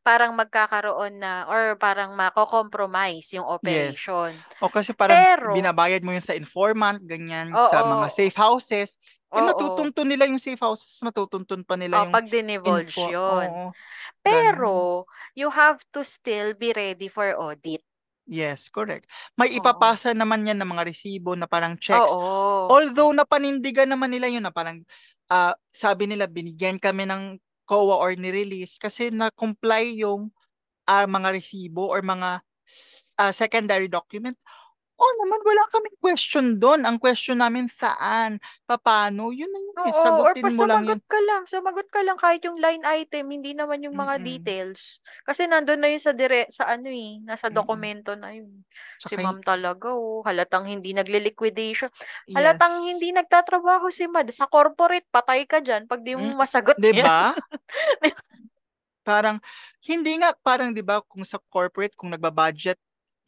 [0.00, 4.30] parang magkakaroon na or parang mako-compromise yung operation
[4.62, 7.66] O kasi parang Pero- binabayad mo yun sa informant, ganyan, Oo.
[7.66, 8.94] sa mga safe houses.
[9.28, 9.44] Eh, Oo.
[9.44, 13.12] matutuntun nila yung safe houses, matutuntun pa nila Oh, yung pag dinivulge info.
[13.12, 13.48] yun.
[13.52, 13.68] Oo.
[14.24, 15.04] Pero,
[15.36, 17.84] you have to still be ready for audit.
[18.24, 19.04] Yes, correct.
[19.36, 19.60] May Oo.
[19.60, 22.08] ipapasa naman yan ng mga resibo na parang checks.
[22.08, 22.72] Oo.
[22.72, 24.80] Although napanindigan naman nila yun na parang
[25.28, 27.36] ah, sabi nila binigyan kami ng
[27.68, 30.32] COA or ni-release kasi na-comply yung
[30.88, 32.40] ah, mga resibo or mga
[33.20, 34.36] ah, secondary document.
[34.98, 36.82] Oh naman, wala kaming question doon.
[36.82, 39.76] Ang question namin saan, paano, yun na yun.
[39.86, 39.94] eh.
[39.94, 40.98] Oo, or Sagutin pa mo lang yun.
[40.98, 41.42] sumagot ka lang.
[41.46, 44.26] Sumagot ka lang kahit yung line item, hindi naman yung mga Mm-mm.
[44.26, 44.98] details.
[45.22, 47.58] Kasi nandun na yun sa dire sa ano eh, nasa Mm-mm.
[47.62, 48.50] dokumento na yun.
[48.98, 51.94] Si Tsaka, ma'am talaga, oh, halatang hindi nagle-liquidation.
[52.34, 52.98] Halatang yes.
[52.98, 54.26] hindi nagtatrabaho si Mad.
[54.34, 57.06] Sa corporate, patay ka dyan pag di mo Mm, masagot yan.
[57.06, 57.38] Diba?
[59.08, 59.40] Parang,
[59.88, 62.76] hindi nga, parang, di ba, kung sa corporate, kung nagbabudget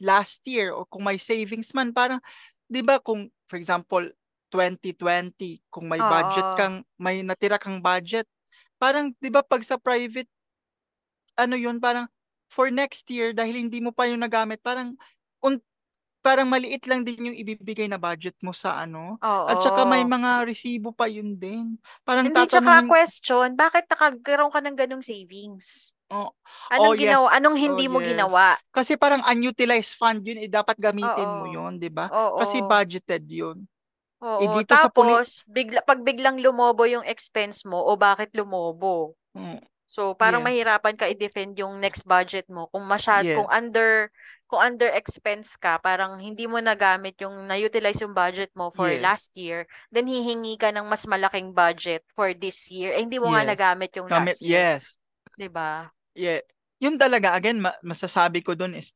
[0.01, 2.19] last year, or kung may savings man, parang,
[2.65, 4.03] di ba, kung, for example,
[4.51, 8.27] 2020, kung may budget kang, may natira kang budget,
[8.75, 10.27] parang, di ba, pag sa private,
[11.39, 12.09] ano yun, parang,
[12.51, 14.97] for next year, dahil hindi mo pa yung nagamit, parang,
[15.39, 15.55] un,
[16.21, 19.17] parang maliit lang din yung ibibigay na budget mo sa ano.
[19.17, 19.45] Oo.
[19.49, 21.81] At saka may mga resibo pa yun din.
[22.05, 25.97] Parang Hindi, tsaka tatanungin, question, bakit nakagkaroon ka ng ganong savings?
[26.11, 26.29] Oh,
[26.69, 27.01] Anong Oh, yes.
[27.07, 27.27] ginawa?
[27.31, 28.07] Anong hindi Oh, mo yes.
[28.11, 28.45] ginawa?
[28.69, 31.55] Kasi parang unutilized fund yun, eh, dapat gamitin mo Oo.
[31.55, 32.11] yun, di ba?
[32.11, 32.37] Oo.
[32.37, 33.63] Kasi budgeted yun.
[34.21, 34.39] Oo.
[34.39, 39.15] Eh, dito sa poli- Tapos, bigla, pag biglang lumobo yung expense mo, o bakit lumobo?
[39.33, 40.47] Mm, So, parang Yes.
[40.63, 42.71] mahirapan ka i-defend yung next budget mo.
[42.71, 43.35] Kung masyad, Yes.
[43.35, 44.07] kung under,
[44.47, 49.03] kung under expense ka, parang hindi mo nagamit yung, na-utilize yung budget mo for Yes.
[49.03, 52.95] last year, then hihingi ka ng mas malaking budget for this year.
[52.95, 53.51] Eh, hindi mo nga Yes.
[53.51, 54.79] nagamit yung Gamit, last year.
[54.79, 54.95] yes.
[55.35, 55.91] 'Di ba?
[56.15, 56.43] Yeah.
[56.81, 58.91] Yun talaga, again, ma- masasabi ko dun is,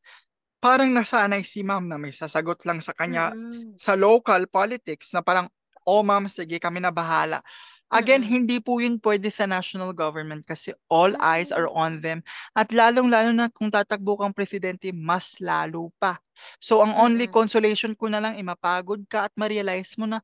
[0.57, 3.77] parang nasanay si ma'am na may sasagot lang sa kanya Mm-mm.
[3.77, 5.45] sa local politics na parang,
[5.85, 7.45] oh ma'am, sige, kami na bahala.
[7.93, 8.29] Again, Mm.
[8.29, 12.25] hindi po yun pwede sa national government kasi all eyes are on them.
[12.57, 16.17] At lalong-lalo na kung tatakbo kang presidente, mas lalo pa.
[16.57, 17.33] So, ang only Mm.
[17.33, 20.19] consolation ko na lang, ay mapagod ka at ma-realize mo na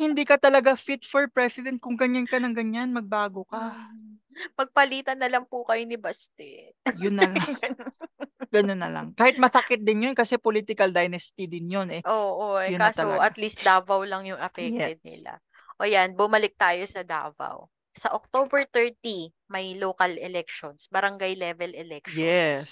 [0.00, 3.74] hindi ka talaga fit for president kung ganyan ka ng ganyan, magbago ka.
[3.76, 4.16] Hmm.
[4.56, 6.72] Magpalitan na lang po kayo ni Baste.
[6.96, 7.36] Yun na lang.
[8.52, 9.06] Ganun na lang.
[9.16, 12.04] Kahit masakit din yun kasi political dynasty din yun eh.
[12.04, 15.04] Oo, eh, Yun kaso at least Davao lang yung affected Yes.
[15.04, 15.40] nila.
[15.80, 17.68] O yan, bumalik tayo sa Davao.
[17.92, 22.16] Sa October 30, may local elections, barangay level elections.
[22.16, 22.66] Yes.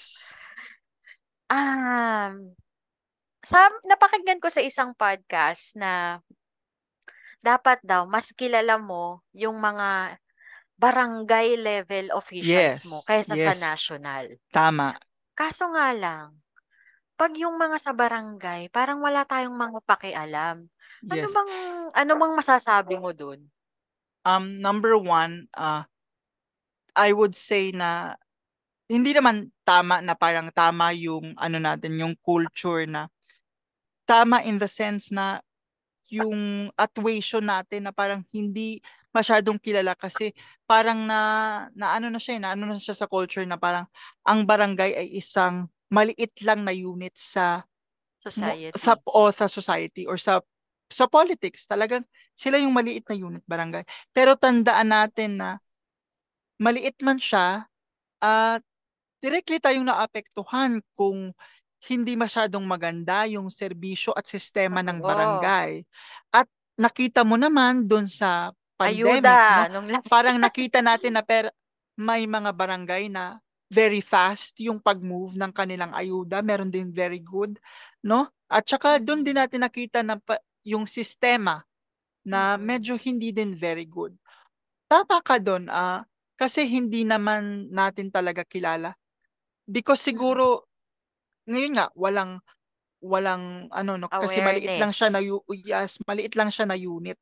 [1.51, 2.55] Um,
[3.43, 6.23] sa napakinggan ko sa isang podcast na
[7.43, 10.15] dapat daw mas kilala mo yung mga
[10.79, 12.87] barangay level officials Yes.
[12.87, 13.61] mo kaysa sa Yes.
[13.61, 14.25] national.
[14.49, 14.97] Tama.
[15.35, 16.41] Kaso nga lang,
[17.19, 20.70] pag yung mga sa barangay, parang wala tayong mga pakialam.
[21.09, 21.33] Ano Yes.
[21.33, 21.51] bang
[21.97, 23.49] ano bang masasabi mo dun?
[24.21, 25.89] Um, number one, uh,
[26.93, 28.19] I would say na
[28.91, 33.09] hindi naman tama na parang tama yung ano natin, yung culture na
[34.05, 35.41] tama in the sense na
[36.11, 38.83] yung attuation natin na parang hindi
[39.15, 40.35] masyadong kilala kasi
[40.67, 41.19] parang na
[41.73, 43.87] na ano na siya, eh, na ano na siya sa culture na parang
[44.27, 47.63] ang barangay ay isang maliit lang na unit sa
[48.21, 48.77] Society.
[48.77, 50.45] sa o sa society or sa
[50.91, 52.03] sa politics talagang
[52.35, 53.87] sila yung maliit na unit barangay.
[54.11, 55.49] Pero tandaan natin na
[56.61, 57.65] maliit man siya
[58.21, 58.61] at
[59.23, 61.33] directly tayong naapektuhan kung
[61.89, 65.81] hindi masyadong maganda yung serbisyo at sistema ng barangay.
[66.29, 66.45] At
[66.77, 69.81] nakita mo naman doon sa pandemic Ayuda no?
[69.89, 70.09] last.
[70.09, 71.49] parang nakita natin na per
[71.97, 77.55] may mga barangay na very fast yung pag-move ng kanilang ayuda, meron din very good,
[78.03, 78.27] no?
[78.51, 80.35] At saka doon din natin nakita na pa,
[80.67, 81.63] yung sistema
[82.25, 82.61] na Mm.
[82.61, 84.13] medyo hindi din very good.
[84.91, 86.05] Tama ka doon, ah,
[86.37, 88.93] kasi hindi naman natin talaga kilala.
[89.69, 90.07] Because Mm.
[90.15, 90.45] siguro
[91.49, 92.39] ngayon nga walang
[93.01, 95.65] walang ano no kasi maliit lang siya na Awareness.
[95.65, 97.17] yes, maliit lang siya na unit.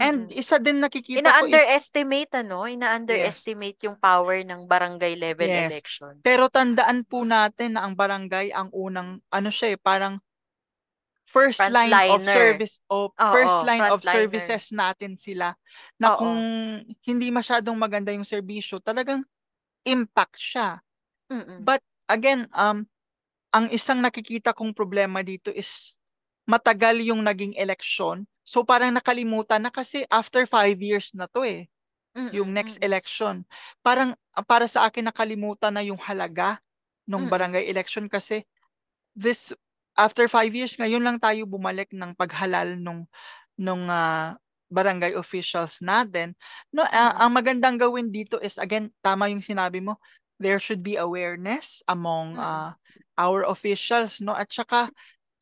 [0.00, 0.38] And Mm.
[0.38, 2.74] isa din nakikita ko is Ina-underestimate ano, yes.
[2.78, 5.70] ina-underestimate yung power ng barangay level Yes.
[5.70, 6.18] elections.
[6.24, 10.18] Pero tandaan po natin na ang barangay ang unang ano siya eh, parang
[11.26, 15.56] first line of service of first Oo, line of services natin sila
[16.00, 16.12] na Oo.
[16.12, 16.42] kung
[17.06, 19.24] hindi masyadong maganda yung serbisyo, talagang
[19.86, 20.80] impact siya.
[21.30, 21.62] Mm.
[21.62, 22.86] But again, um
[23.54, 25.96] ang isang nakikita kong problema dito is
[26.48, 28.26] matagal yung naging eleksyon.
[28.44, 31.68] So parang nakalimutan na kasi after five years na to eh,
[32.32, 33.44] yung Mm, next election.
[33.84, 36.60] Parang ah, para sa akin nakalimutan na yung halaga
[37.08, 37.30] ng Mm.
[37.30, 38.44] barangay election kasi
[39.16, 39.52] this
[39.98, 43.04] after five years ngayon lang tayo bumalik ng paghalal nung
[43.58, 44.36] nung ah,
[44.72, 46.32] barangay officials natin.
[46.72, 47.20] No, Mm.
[47.20, 50.00] ang magandang gawin dito is again tama yung sinabi mo,
[50.40, 52.74] there should be awareness among ah,
[53.20, 54.88] our officials no at saka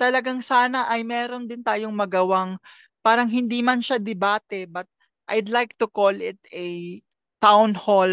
[0.01, 2.59] talagang sana ay meron din tayong magawang
[3.05, 4.89] parang hindi man siya debate but
[5.31, 6.99] I'd like to call it a
[7.41, 8.11] town hall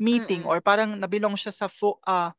[0.00, 0.48] meeting Mm.
[0.48, 2.32] or parang nabilong siya sa fo- ah,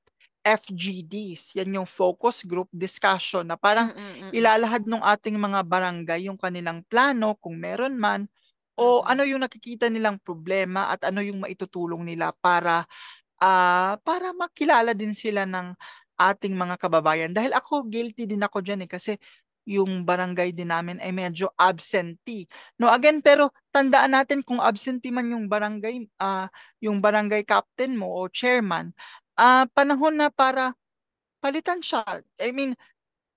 [0.48, 1.60] FGDs.
[1.60, 4.34] Yan yung focus group discussion na parang Mm, mm, mm.
[4.34, 8.32] ilalahad ng ating mga barangay yung kanilang plano kung meron man
[8.80, 9.08] o Mm.
[9.08, 12.86] ano yung nakikita nilang problema at ano yung maitutulong nila para
[13.42, 15.74] ah para makilala din sila ng
[16.18, 17.32] ating mga kababayan.
[17.34, 19.14] Dahil ako guilty din ako diyan eh kasi
[19.68, 22.48] yung barangay din namin ay medyo absentee.
[22.80, 26.48] No, again, pero tandaan natin kung absentee man yung barangay, ah
[26.80, 28.96] yung barangay captain mo o chairman,
[29.38, 30.74] ah panahon na para
[31.44, 32.04] palitan siya.
[32.42, 32.76] I mean,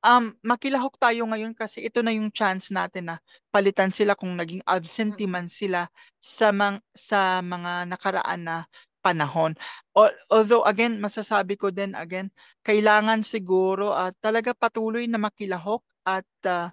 [0.04, 3.16] um, makilahok tayo ngayon kasi ito na yung chance natin na
[3.54, 5.88] palitan sila kung naging absentee man sila
[6.22, 8.56] sa mang, sa mga nakaraan na
[9.04, 9.54] panahon.
[9.96, 12.30] Al- Although again, masasabi ko din again,
[12.66, 16.72] kailangan siguro at talaga patuloy na makilahok at ah,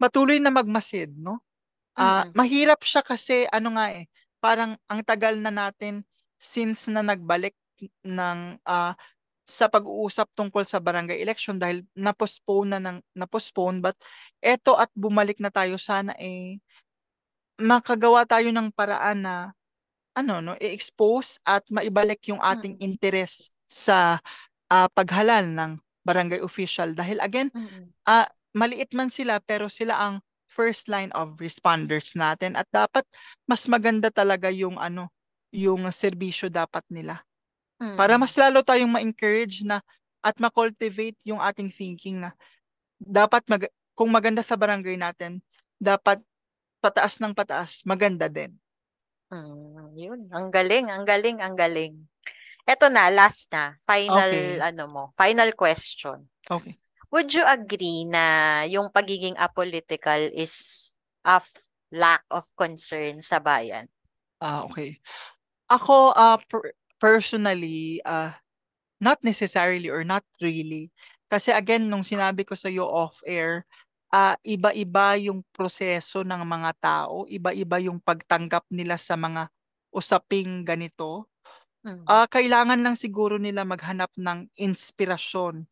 [0.00, 1.40] patuloy na magmasid, no?
[1.98, 2.36] Ah, Mm.
[2.36, 4.06] mahirap siya kasi ano nga eh,
[4.42, 6.04] parang ang tagal na natin
[6.40, 7.54] since na nagbalik
[8.04, 8.94] ng ah,
[9.48, 13.96] sa pag-uusap tungkol sa barangay election dahil na-postpone na ng na-postpone but
[14.40, 16.62] eto at bumalik na tayo sana eh
[17.60, 19.34] makagawa tayo ng paraan na
[20.16, 22.84] ano no i-expose at maibalik yung ating Mm.
[22.94, 24.18] interes sa
[24.72, 25.72] ah, paghalal ng
[26.06, 27.92] barangay official dahil again Mm.
[28.08, 28.26] ah
[28.56, 30.14] maliit man sila pero sila ang
[30.50, 33.06] first line of responders natin at dapat
[33.46, 35.10] mas maganda talaga yung ano
[35.54, 37.22] yung serbisyo dapat nila
[37.96, 38.20] para Mm.
[38.20, 39.80] mas lalo tayong ma-encourage na
[40.20, 42.36] at ma-cultivate yung ating thinking na
[43.00, 43.64] dapat mag
[43.96, 45.40] kung maganda sa barangay natin
[45.80, 46.20] dapat
[46.84, 48.52] pataas ng pataas maganda din
[49.30, 50.20] Mm, yun.
[50.34, 51.94] Ang galing, ang galing, ang galing.
[52.66, 53.78] Eto na, last na.
[53.86, 54.58] Final, Okay.
[54.58, 56.26] ano mo, final question.
[56.50, 56.78] Okay.
[57.14, 60.90] Would you agree na yung pagiging apolitical is
[61.26, 61.42] a
[61.90, 63.86] lack of concern sa bayan?
[64.42, 64.98] Ah, okay.
[65.70, 68.32] Ako, uh, per- personally, uh,
[69.00, 70.92] not necessarily or not really.
[71.30, 73.64] Kasi again, nung sinabi ko sa iyo off-air,
[74.14, 79.48] uh, iba-iba yung proseso ng mga tao, iba-iba yung pagtanggap nila sa mga
[79.94, 81.26] usaping ganito.
[82.08, 85.64] Uh, kailangan lang siguro nila maghanap ng inspirasyon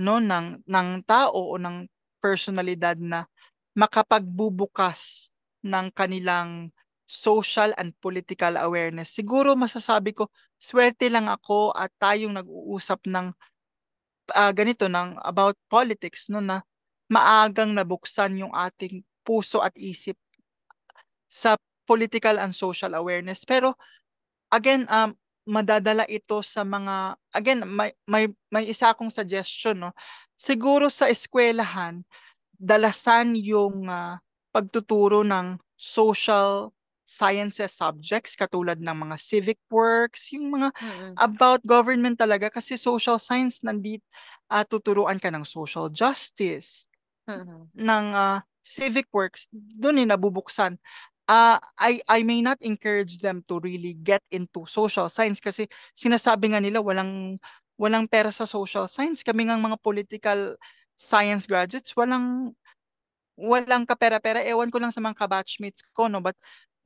[0.00, 1.86] no ng ng tao o ng
[2.22, 3.28] personalidad na
[3.76, 5.30] makapagbubukas
[5.66, 6.72] ng kanilang
[7.06, 9.14] social and political awareness.
[9.14, 10.28] Siguro masasabi ko,
[10.58, 13.30] swerte lang ako at tayong nag-uusap ng
[14.34, 16.66] uh, ganito ng about politics no na
[17.06, 20.18] maagang nabuksan yung ating puso at isip
[21.30, 21.54] sa
[21.86, 23.46] political and social awareness.
[23.46, 23.78] Pero
[24.50, 25.14] again, um,
[25.46, 29.94] madadala ito sa mga again may may may isa akong suggestion no.
[30.34, 32.02] Siguro sa eskwelahan
[32.58, 34.18] dalasan yung uh,
[34.50, 36.72] pagtuturo ng social
[37.06, 41.20] sciences subjects katulad ng mga civic works, yung mga Mm-mm.
[41.22, 44.02] about government talaga kasi social science nandito
[44.50, 46.90] uh, tuturuan ka ng social justice,
[47.28, 47.70] Mm-mm.
[47.76, 50.78] ng uh, civic works, doon eh nabubuksan.
[51.26, 55.66] Uh, I, I may not encourage them to really get into social science kasi
[55.98, 57.36] sinasabi nga nila walang
[57.76, 59.22] walang pera sa social science.
[59.26, 60.54] Kami ng mga political
[60.96, 62.54] science graduates, walang
[63.36, 64.40] walang kapera-pera.
[64.44, 66.20] Ewan ko lang sa mga kabatchmates ko, no?
[66.24, 66.36] But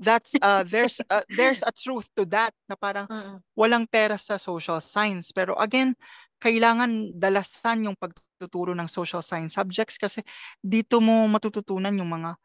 [0.01, 3.45] that's, uh, there's, uh, there's a truth to that na parang Mm-mm.
[3.53, 5.31] walang pera sa social science.
[5.31, 5.93] Pero again,
[6.41, 10.25] kailangan dalasan yung pagtuturo ng social science subjects kasi
[10.65, 12.41] dito mo matututunan yung mga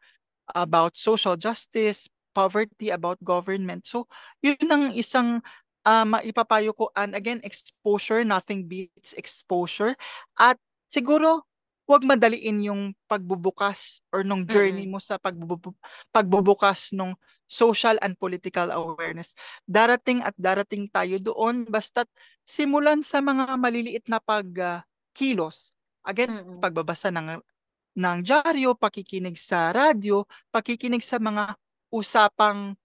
[0.52, 3.88] about social justice, poverty, about government.
[3.88, 4.06] So,
[4.44, 5.40] yun ang isang
[5.88, 6.92] uh, maipapayo ko.
[6.92, 9.96] And again, exposure, nothing beats exposure.
[10.36, 10.60] At
[10.92, 11.48] siguro,
[11.86, 15.78] huwag madaliin yung pagbubukas or nung journey mo sa pagbubu-
[16.10, 17.14] pagbubukas ng
[17.46, 19.32] social and political awareness.
[19.64, 22.10] Darating at darating tayo doon basta't
[22.42, 25.70] simulan sa mga maliliit na pagkilos.
[25.70, 25.74] Uh,
[26.06, 26.62] Again, Mm-mm.
[26.62, 27.42] pagbabasa ng
[27.96, 30.22] ng dyaryo, pakikinig sa radyo,
[30.54, 31.56] pakikinig sa mga
[31.90, 32.76] usapang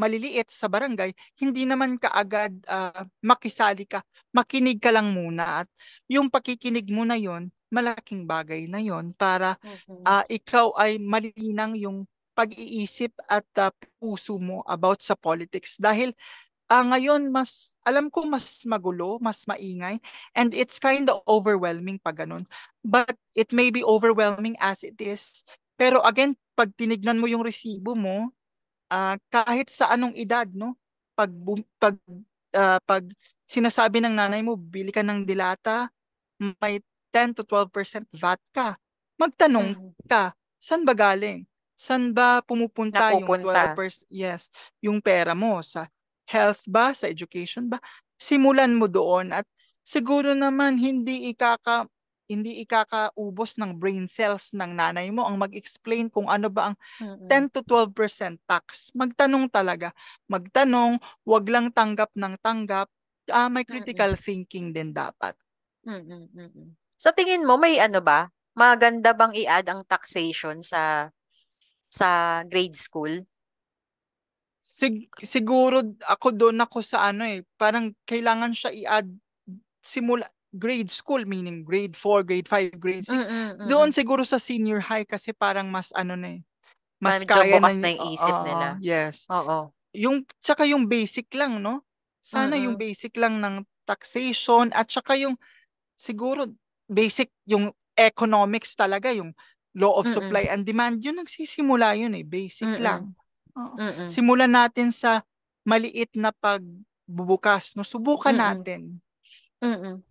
[0.00, 4.00] maliliit sa barangay, hindi naman kaagad uh, makisali ka.
[4.32, 5.68] Makinig ka lang muna at
[6.08, 9.60] yung pakikinig mo na yon malaking bagay na yon para
[10.08, 12.08] uh, ikaw ay malinang yung
[12.40, 16.16] pag-iisip at uh, puso mo about sa politics dahil
[16.72, 19.98] uh, ngayon mas alam ko mas magulo, mas maingay
[20.36, 22.44] and it's kind of overwhelming pag ganun.
[22.84, 25.44] But it may be overwhelming as it is.
[25.76, 28.32] Pero again, pag tinignan mo yung resibo mo,
[28.92, 30.76] uh, kahit sa anong edad, no?
[31.18, 31.32] Pag
[31.80, 31.96] pag
[32.54, 33.04] uh, pag
[33.50, 35.90] sinasabi ng nanay mo, bili ka ng dilata,
[36.62, 36.80] may
[37.12, 38.68] 10 to 12% VAT ka.
[39.20, 39.92] Magtanong Mm.
[40.08, 40.32] ka,
[40.62, 41.49] saan ba galing?
[41.80, 43.24] Saan ba pumupunta Napupunta.
[43.24, 44.04] yung 12%?
[44.12, 44.52] Yes,
[44.84, 45.88] yung pera mo sa
[46.28, 47.80] health ba, sa education ba?
[48.20, 49.48] Simulan mo doon at
[49.80, 51.88] siguro naman hindi ikaka
[52.30, 57.18] hindi ikakaubos ng brain cells ng nanay mo ang mag-explain kung ano ba ang Mm-mm.
[57.26, 58.94] 10 to 12% tax.
[58.94, 59.90] Magtanong talaga.
[60.30, 62.86] Magtanong, wag lang tanggap ng tanggap.
[63.26, 64.20] Ah, may critical Mm-mm.
[64.20, 65.34] thinking din dapat.
[65.86, 66.76] Mm-mm.
[67.00, 68.28] Sa tingin mo may ano ba?
[68.52, 71.08] Maganda bang i-add ang taxation sa
[71.90, 73.26] sa grade school?
[74.64, 79.08] Sig- siguro ako doon ako sa ano eh, parang kailangan siya i-add
[79.82, 83.18] simula grade school meaning grade 4, grade 5, grade 6.
[83.18, 83.58] Mm-mm.
[83.64, 83.94] Doon Mm-mm.
[83.94, 86.42] siguro sa senior high kasi parang mas ano na eh.
[87.02, 88.76] Mas Medyo kaya na, na yung isip Oo, nila.
[88.80, 89.28] Yes.
[89.32, 89.72] Oo.
[89.96, 91.84] Yung tsaka yung basic lang, no?
[92.22, 92.80] Sana yung Mm-mm.
[92.80, 95.36] basic lang ng taxation at tsaka yung
[95.98, 96.48] siguro
[96.90, 99.34] basic yung economics talaga, yung
[99.76, 100.16] law of Mm-mm.
[100.16, 102.82] supply and demand, yun nagsisimula yun eh, basic Mm-mm.
[102.82, 103.02] lang.
[103.54, 103.76] Oo.
[103.78, 104.08] Mm-mm.
[104.10, 105.22] Simulan natin sa
[105.62, 107.86] maliit na pagbubukas, no?
[107.86, 108.46] Subukan Mm-mm.
[108.46, 108.80] natin.
[109.62, 110.02] Mm-mm.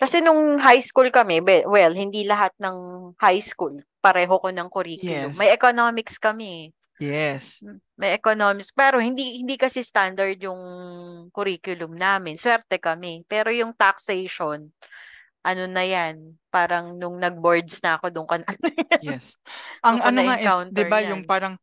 [0.00, 5.36] Kasi nung high school kami, well, hindi lahat ng high school pareho ko ng curriculum.
[5.36, 5.36] Yes.
[5.36, 6.72] May economics kami.
[6.96, 7.60] Yes.
[8.00, 8.72] May economics.
[8.72, 10.60] Pero hindi hindi kasi standard yung
[11.32, 12.40] curriculum namin.
[12.40, 13.28] Swerte kami.
[13.28, 14.72] Pero yung taxation,
[15.40, 18.48] ano na yan, parang nung nag-boards na ako, doon ka na.
[19.00, 19.40] Yes.
[19.80, 21.56] Ang ano nga is, 'di ba, yung parang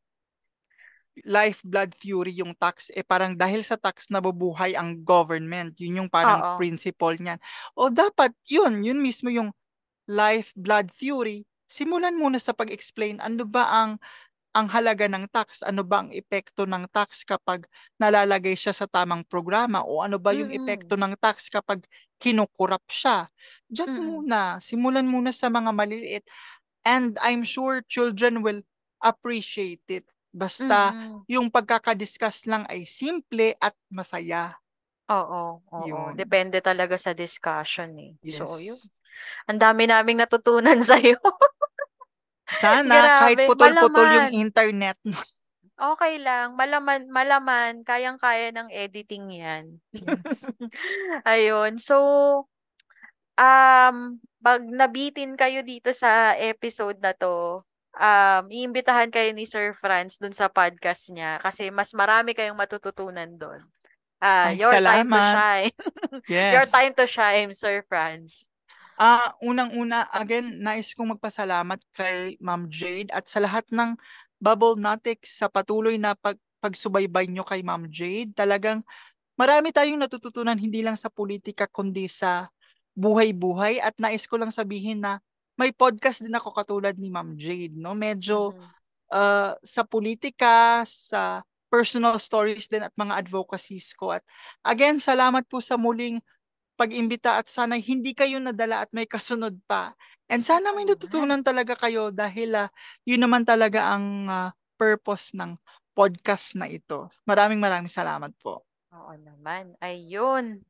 [1.25, 5.73] life blood fury yung tax eh parang dahil sa tax nabubuhay ang government.
[5.81, 6.57] Yun yung parang Oo.
[6.61, 7.41] principle niyan.
[7.73, 9.49] O dapat yun, yun mismo yung
[10.05, 11.45] life blood fury.
[11.67, 13.91] Simulan muna sa pag-explain ano ba ang
[14.55, 17.67] ang halaga ng tax, ano ba ang epekto ng tax kapag
[18.01, 20.55] nalalagay siya sa tamang programa o ano ba yung Mm.
[20.55, 21.85] epekto ng tax kapag
[22.21, 23.29] kinukurap siya.
[23.69, 24.01] Diyan Mm.
[24.01, 26.25] muna, simulan muna sa mga maliliit
[26.85, 28.63] and I'm sure children will
[29.03, 30.05] appreciate it.
[30.33, 31.25] Basta Mm.
[31.29, 34.57] yung pagkakadiscuss lang ay simple at masaya.
[35.07, 35.87] Oo, oo.
[35.87, 36.17] Yun.
[36.19, 38.13] Depende talaga sa discussion eh.
[38.27, 38.75] So, yun.
[38.75, 38.91] Yes.
[39.49, 41.19] Ang dami naming natutunan sa'yo.
[42.47, 44.97] Sana kahit Grabe, putol-putol yung internet.
[45.77, 46.57] Okay lang.
[46.57, 47.85] Malaman, malaman.
[47.85, 49.65] Kayang-kaya ng editing yan.
[49.93, 50.47] Yes.
[51.27, 51.77] Ayun.
[51.77, 51.97] So,
[53.37, 53.97] um,
[54.41, 57.61] pag nabitin kayo dito sa episode na to,
[57.93, 63.29] um, iimbitahan kayo ni Sir Franz dun sa podcast niya kasi mas marami kayong matututunan
[63.37, 63.61] doon.
[64.17, 65.33] Ah, Ay, your time to salamat.
[65.37, 65.75] shine.
[66.27, 66.51] Yes.
[66.57, 68.49] Your time to shine, Sir Franz.
[68.97, 73.93] Ah, unang-una, again, nais kong magpasalamat kay Ma'am Jade at sa lahat ng
[74.41, 78.33] Bubble Natics sa patuloy na pag pagsubaybay nyo kay Ma'am Jade.
[78.33, 78.81] Talagang
[79.37, 82.49] marami tayong natututunan hindi lang sa politika kundi sa
[82.97, 85.19] buhay-buhay at nais ko lang sabihin na
[85.59, 87.93] may podcast din ako katulad ni Ma'am Jade, no?
[87.97, 88.73] Medyo Mhm.
[89.11, 94.15] uh, sa politika, sa personal stories din at mga advocacies ko.
[94.15, 94.23] At
[94.63, 96.23] again, salamat po sa muling
[96.77, 99.97] pag-imbita at sana hindi kayo nadala at may kasunod pa.
[100.29, 102.69] And sana may natutunan talaga kayo dahil ah,
[103.03, 105.57] yun naman talaga ang ah, purpose ng
[105.97, 107.09] podcast na ito.
[107.25, 108.61] Maraming maraming salamat po.
[108.93, 109.73] Oo naman.
[109.81, 110.61] Ayun.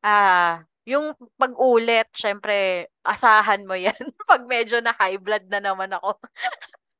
[0.00, 3.94] Ah, yung pag-ulit, syempre, asahan mo yan.
[4.30, 6.16] Pag medyo na high blood na naman ako.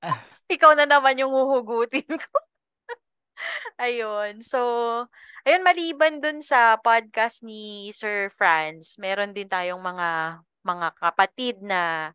[0.54, 2.36] Ikaw na naman yung huhugutin ko.
[3.80, 4.44] Ayun.
[4.44, 4.60] So,
[5.46, 12.12] ayun, maliban dun sa podcast ni Sir Franz, meron din tayong mga mga kapatid na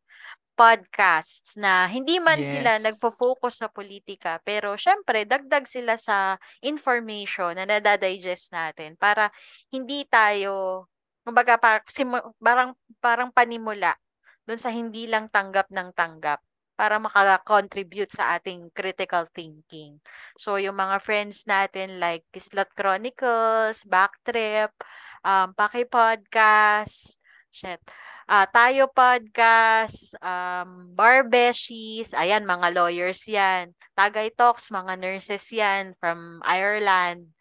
[0.56, 2.84] podcasts na hindi man sila Yes.
[2.88, 9.28] nagfo-focus sa politika, pero syempre, dagdag sila sa information na nadadigest natin para
[9.74, 10.88] hindi tayo,
[11.28, 12.72] kumbaga, parang,
[13.04, 14.00] parang panimula
[14.48, 16.40] dun sa hindi lang tanggap ng tanggap
[16.76, 20.00] para maka-contribute sa ating critical thinking.
[20.36, 24.76] So, yung mga friends natin like Kislot Chronicles, Backtrip,
[25.24, 27.18] um, Paki Podcast,
[27.50, 27.80] shit,
[28.28, 33.72] ah Tayo Podcast, um, Barbeshies, ayan, mga lawyers yan.
[33.96, 37.32] Tagay Talks, mga nurses yan from Ireland.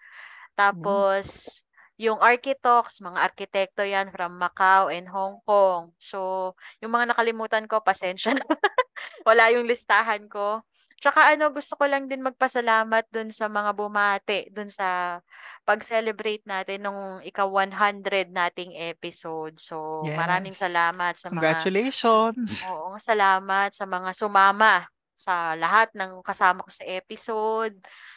[0.54, 1.60] Tapos,
[1.98, 5.94] yung Architox, mga arkitekto yan from Macau and Hong Kong.
[5.98, 6.52] So,
[6.82, 8.46] yung mga nakalimutan ko, pasensya na.
[9.26, 10.62] Wala yung listahan ko.
[11.00, 15.20] Tsaka ano, gusto ko lang din magpasalamat dun sa mga bumate, dun sa
[15.68, 19.60] pag-celebrate natin nung ika-100 nating episode.
[19.60, 20.56] So, maraming Yes.
[20.56, 22.64] salamat sa mga Congratulations.
[22.64, 27.76] Oo, salamat sa mga sumama sa lahat ng kasama ko sa episode,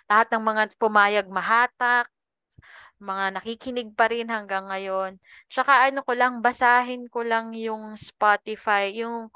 [0.09, 2.07] lahat ng mga pumayag mahatak,
[2.97, 5.21] mga nakikinig pa rin hanggang ngayon.
[5.51, 9.29] Tsaka ano ko lang, basahin ko lang yung Spotify, yung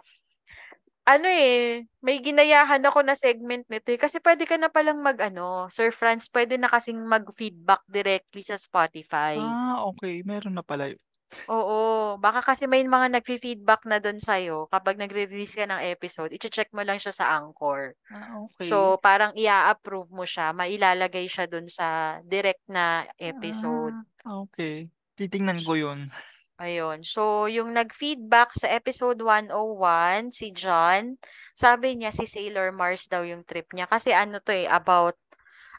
[1.11, 3.99] ano eh, may ginayahan ako na segment nito eh.
[3.99, 8.55] Kasi pwede ka na palang mag ano, Sir Franz, pwede na kasing mag-feedback directly sa
[8.55, 9.35] Spotify.
[9.35, 10.23] Ah, okay.
[10.23, 11.01] Meron na pala yun.
[11.47, 16.67] Oo, baka kasi may mga nagfi-feedback na doon sa'yo kapag nagre-release ka ng episode, i-check
[16.75, 17.95] mo lang siya sa Anchor.
[18.11, 18.67] Ah, okay.
[18.67, 23.95] So, parang i-approve mo siya, mailalagay siya doon sa direct na episode.
[24.27, 24.91] Ah, okay.
[25.15, 26.11] Titingnan ko yun.
[26.61, 27.01] Ayun.
[27.01, 31.17] So, yung nag-feedback sa episode 101, si John,
[31.57, 33.89] sabi niya si Sailor Mars daw yung trip niya.
[33.89, 35.17] Kasi ano to eh, about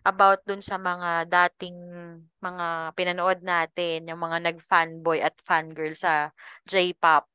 [0.02, 1.78] about dun sa mga dating
[2.42, 2.66] mga
[2.98, 6.34] pinanood natin, yung mga nag-fanboy at fangirl sa
[6.66, 7.30] J-pop.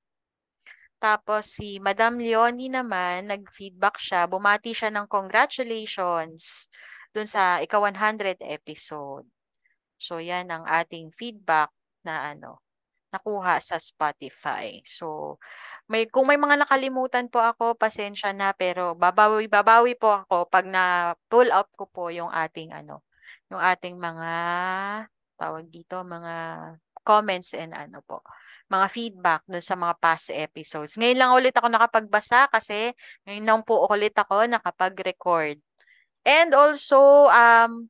[1.00, 6.68] Tapos si Madam Leonie naman, nag-feedback siya, bumati siya ng congratulations
[7.16, 9.24] dun sa ika-100 episode.
[9.96, 11.72] So, yan ang ating feedback
[12.04, 12.67] na ano,
[13.18, 14.80] nakuha sa Spotify.
[14.86, 15.38] So,
[15.90, 20.70] may kung may mga nakalimutan po ako, pasensya na pero babawi babawi po ako pag
[20.70, 23.02] na pull out ko po yung ating ano,
[23.50, 24.32] yung ating mga
[25.38, 26.36] tawag dito, mga
[27.08, 28.20] comments and ano po,
[28.68, 31.00] mga feedback dun sa mga past episodes.
[31.00, 32.92] Ngayon lang ulit ako nakapagbasa kasi
[33.24, 35.56] ngayon lang po ulit ako nakapag-record.
[36.28, 37.88] And also, um,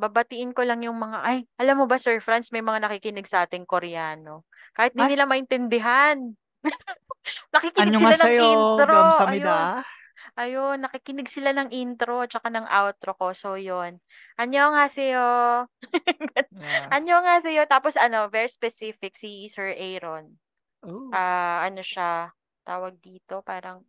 [0.00, 3.44] babatiin ko lang yung mga, ay, alam mo ba, Sir Franz, may mga nakikinig sa
[3.44, 4.47] ating Koreano.
[4.78, 5.10] Kahit di Ay?
[5.10, 6.16] nila maintindihan.
[7.54, 9.00] nakikinig ano sila ng sayo, intro.
[9.26, 9.82] Ayun.
[10.38, 13.34] Ayun, nakikinig sila ng intro at saka ng outro ko.
[13.34, 13.98] So, yun.
[14.38, 15.26] Anyo nga sa'yo.
[16.54, 16.86] yeah.
[16.94, 17.66] Anyo nga sa'yo.
[17.66, 20.38] Tapos, ano, very specific si Sir Aaron.
[20.86, 21.10] Oh.
[21.10, 22.30] Uh, ano siya,
[22.62, 23.82] tawag dito, parang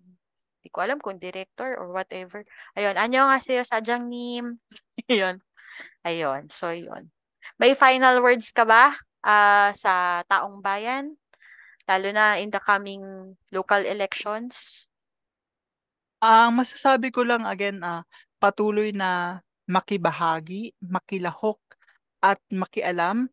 [0.60, 2.42] hindi ko alam kung director or whatever.
[2.74, 4.58] Ayun, anyo nga sa'yo, sadyang nim.
[5.12, 5.38] ayun.
[6.02, 7.14] Ayun, so yun.
[7.62, 8.98] May final words ka ba?
[9.24, 11.16] Uh, sa taong bayan?
[11.90, 14.86] Lalo na in the coming local elections?
[16.22, 18.04] Ang uh, masasabi ko lang again, uh,
[18.38, 21.58] patuloy na makibahagi, makilahok,
[22.20, 23.32] at makialam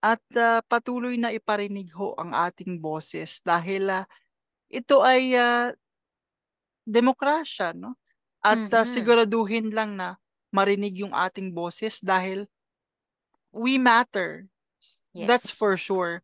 [0.00, 4.04] at uh, patuloy na iparinig ho ang ating boses dahil uh,
[4.72, 5.72] ito ay uh,
[6.84, 7.96] demokrasya no
[8.40, 8.76] at mm-hmm.
[8.76, 10.16] uh, siguraduhin lang na
[10.52, 12.48] marinig yung ating boses dahil
[13.52, 14.48] we matter
[15.16, 15.28] yes.
[15.28, 16.20] that's for sure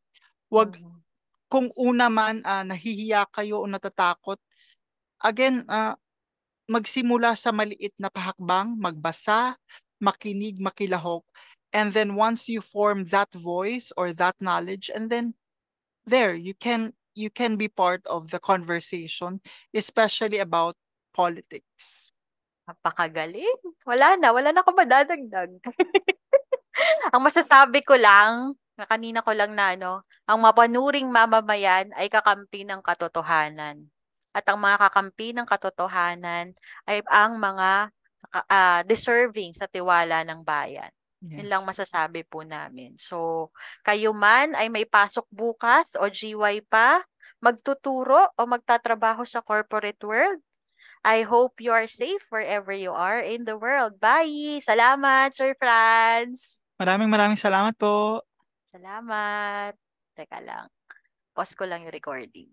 [0.53, 1.01] wag mm-hmm.
[1.49, 4.41] kung una man uh, nahihiya kayo o natatakot
[5.25, 5.97] again uh,
[6.69, 9.57] magsimula sa maliit na pahakbang magbasa
[10.01, 11.25] makinig makilahok
[11.73, 15.33] and then once you form that voice or that knowledge and then
[16.05, 19.41] there you can you can be part of the conversation
[19.73, 20.77] especially about
[21.13, 22.13] politics
[22.69, 25.51] napakagaling wala na wala na ako madadagdag
[27.13, 28.57] ang masasabi ko lang
[28.87, 33.87] kanina ko lang na ano ang mapanuring mamamayan ay kakampi ng katotohanan
[34.33, 36.57] at ang mga kakampi ng katotohanan
[36.89, 37.93] ay ang mga
[38.49, 40.91] uh, deserving sa tiwala ng bayan
[41.23, 41.39] Yes.
[41.39, 42.99] Yun lang masasabi po namin.
[42.99, 43.49] So,
[43.87, 47.07] kayo man ay may pasok bukas o GY pa,
[47.39, 50.43] magtuturo o magtatrabaho sa corporate world,
[51.03, 53.99] I hope you are safe wherever you are in the world.
[53.99, 54.63] Bye!
[54.63, 56.63] Salamat, Sir Franz!
[56.79, 58.23] Maraming maraming salamat po.
[58.73, 59.77] Salamat.
[60.17, 60.73] Teka lang.
[61.37, 62.49] Pause ko lang yung recording.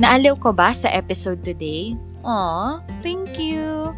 [0.00, 1.92] Naaliw ko ba sa episode today?
[2.24, 3.92] Aw, thank you!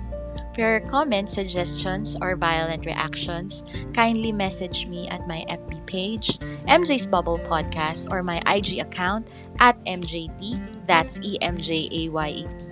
[0.50, 3.62] For your comments, suggestions, or violent reactions,
[3.94, 9.30] kindly message me at my FB page, MJ's Bubble Podcast, or my IG account
[9.62, 10.58] at MJT,
[10.90, 12.71] that's E-M-J-A-Y-E-T.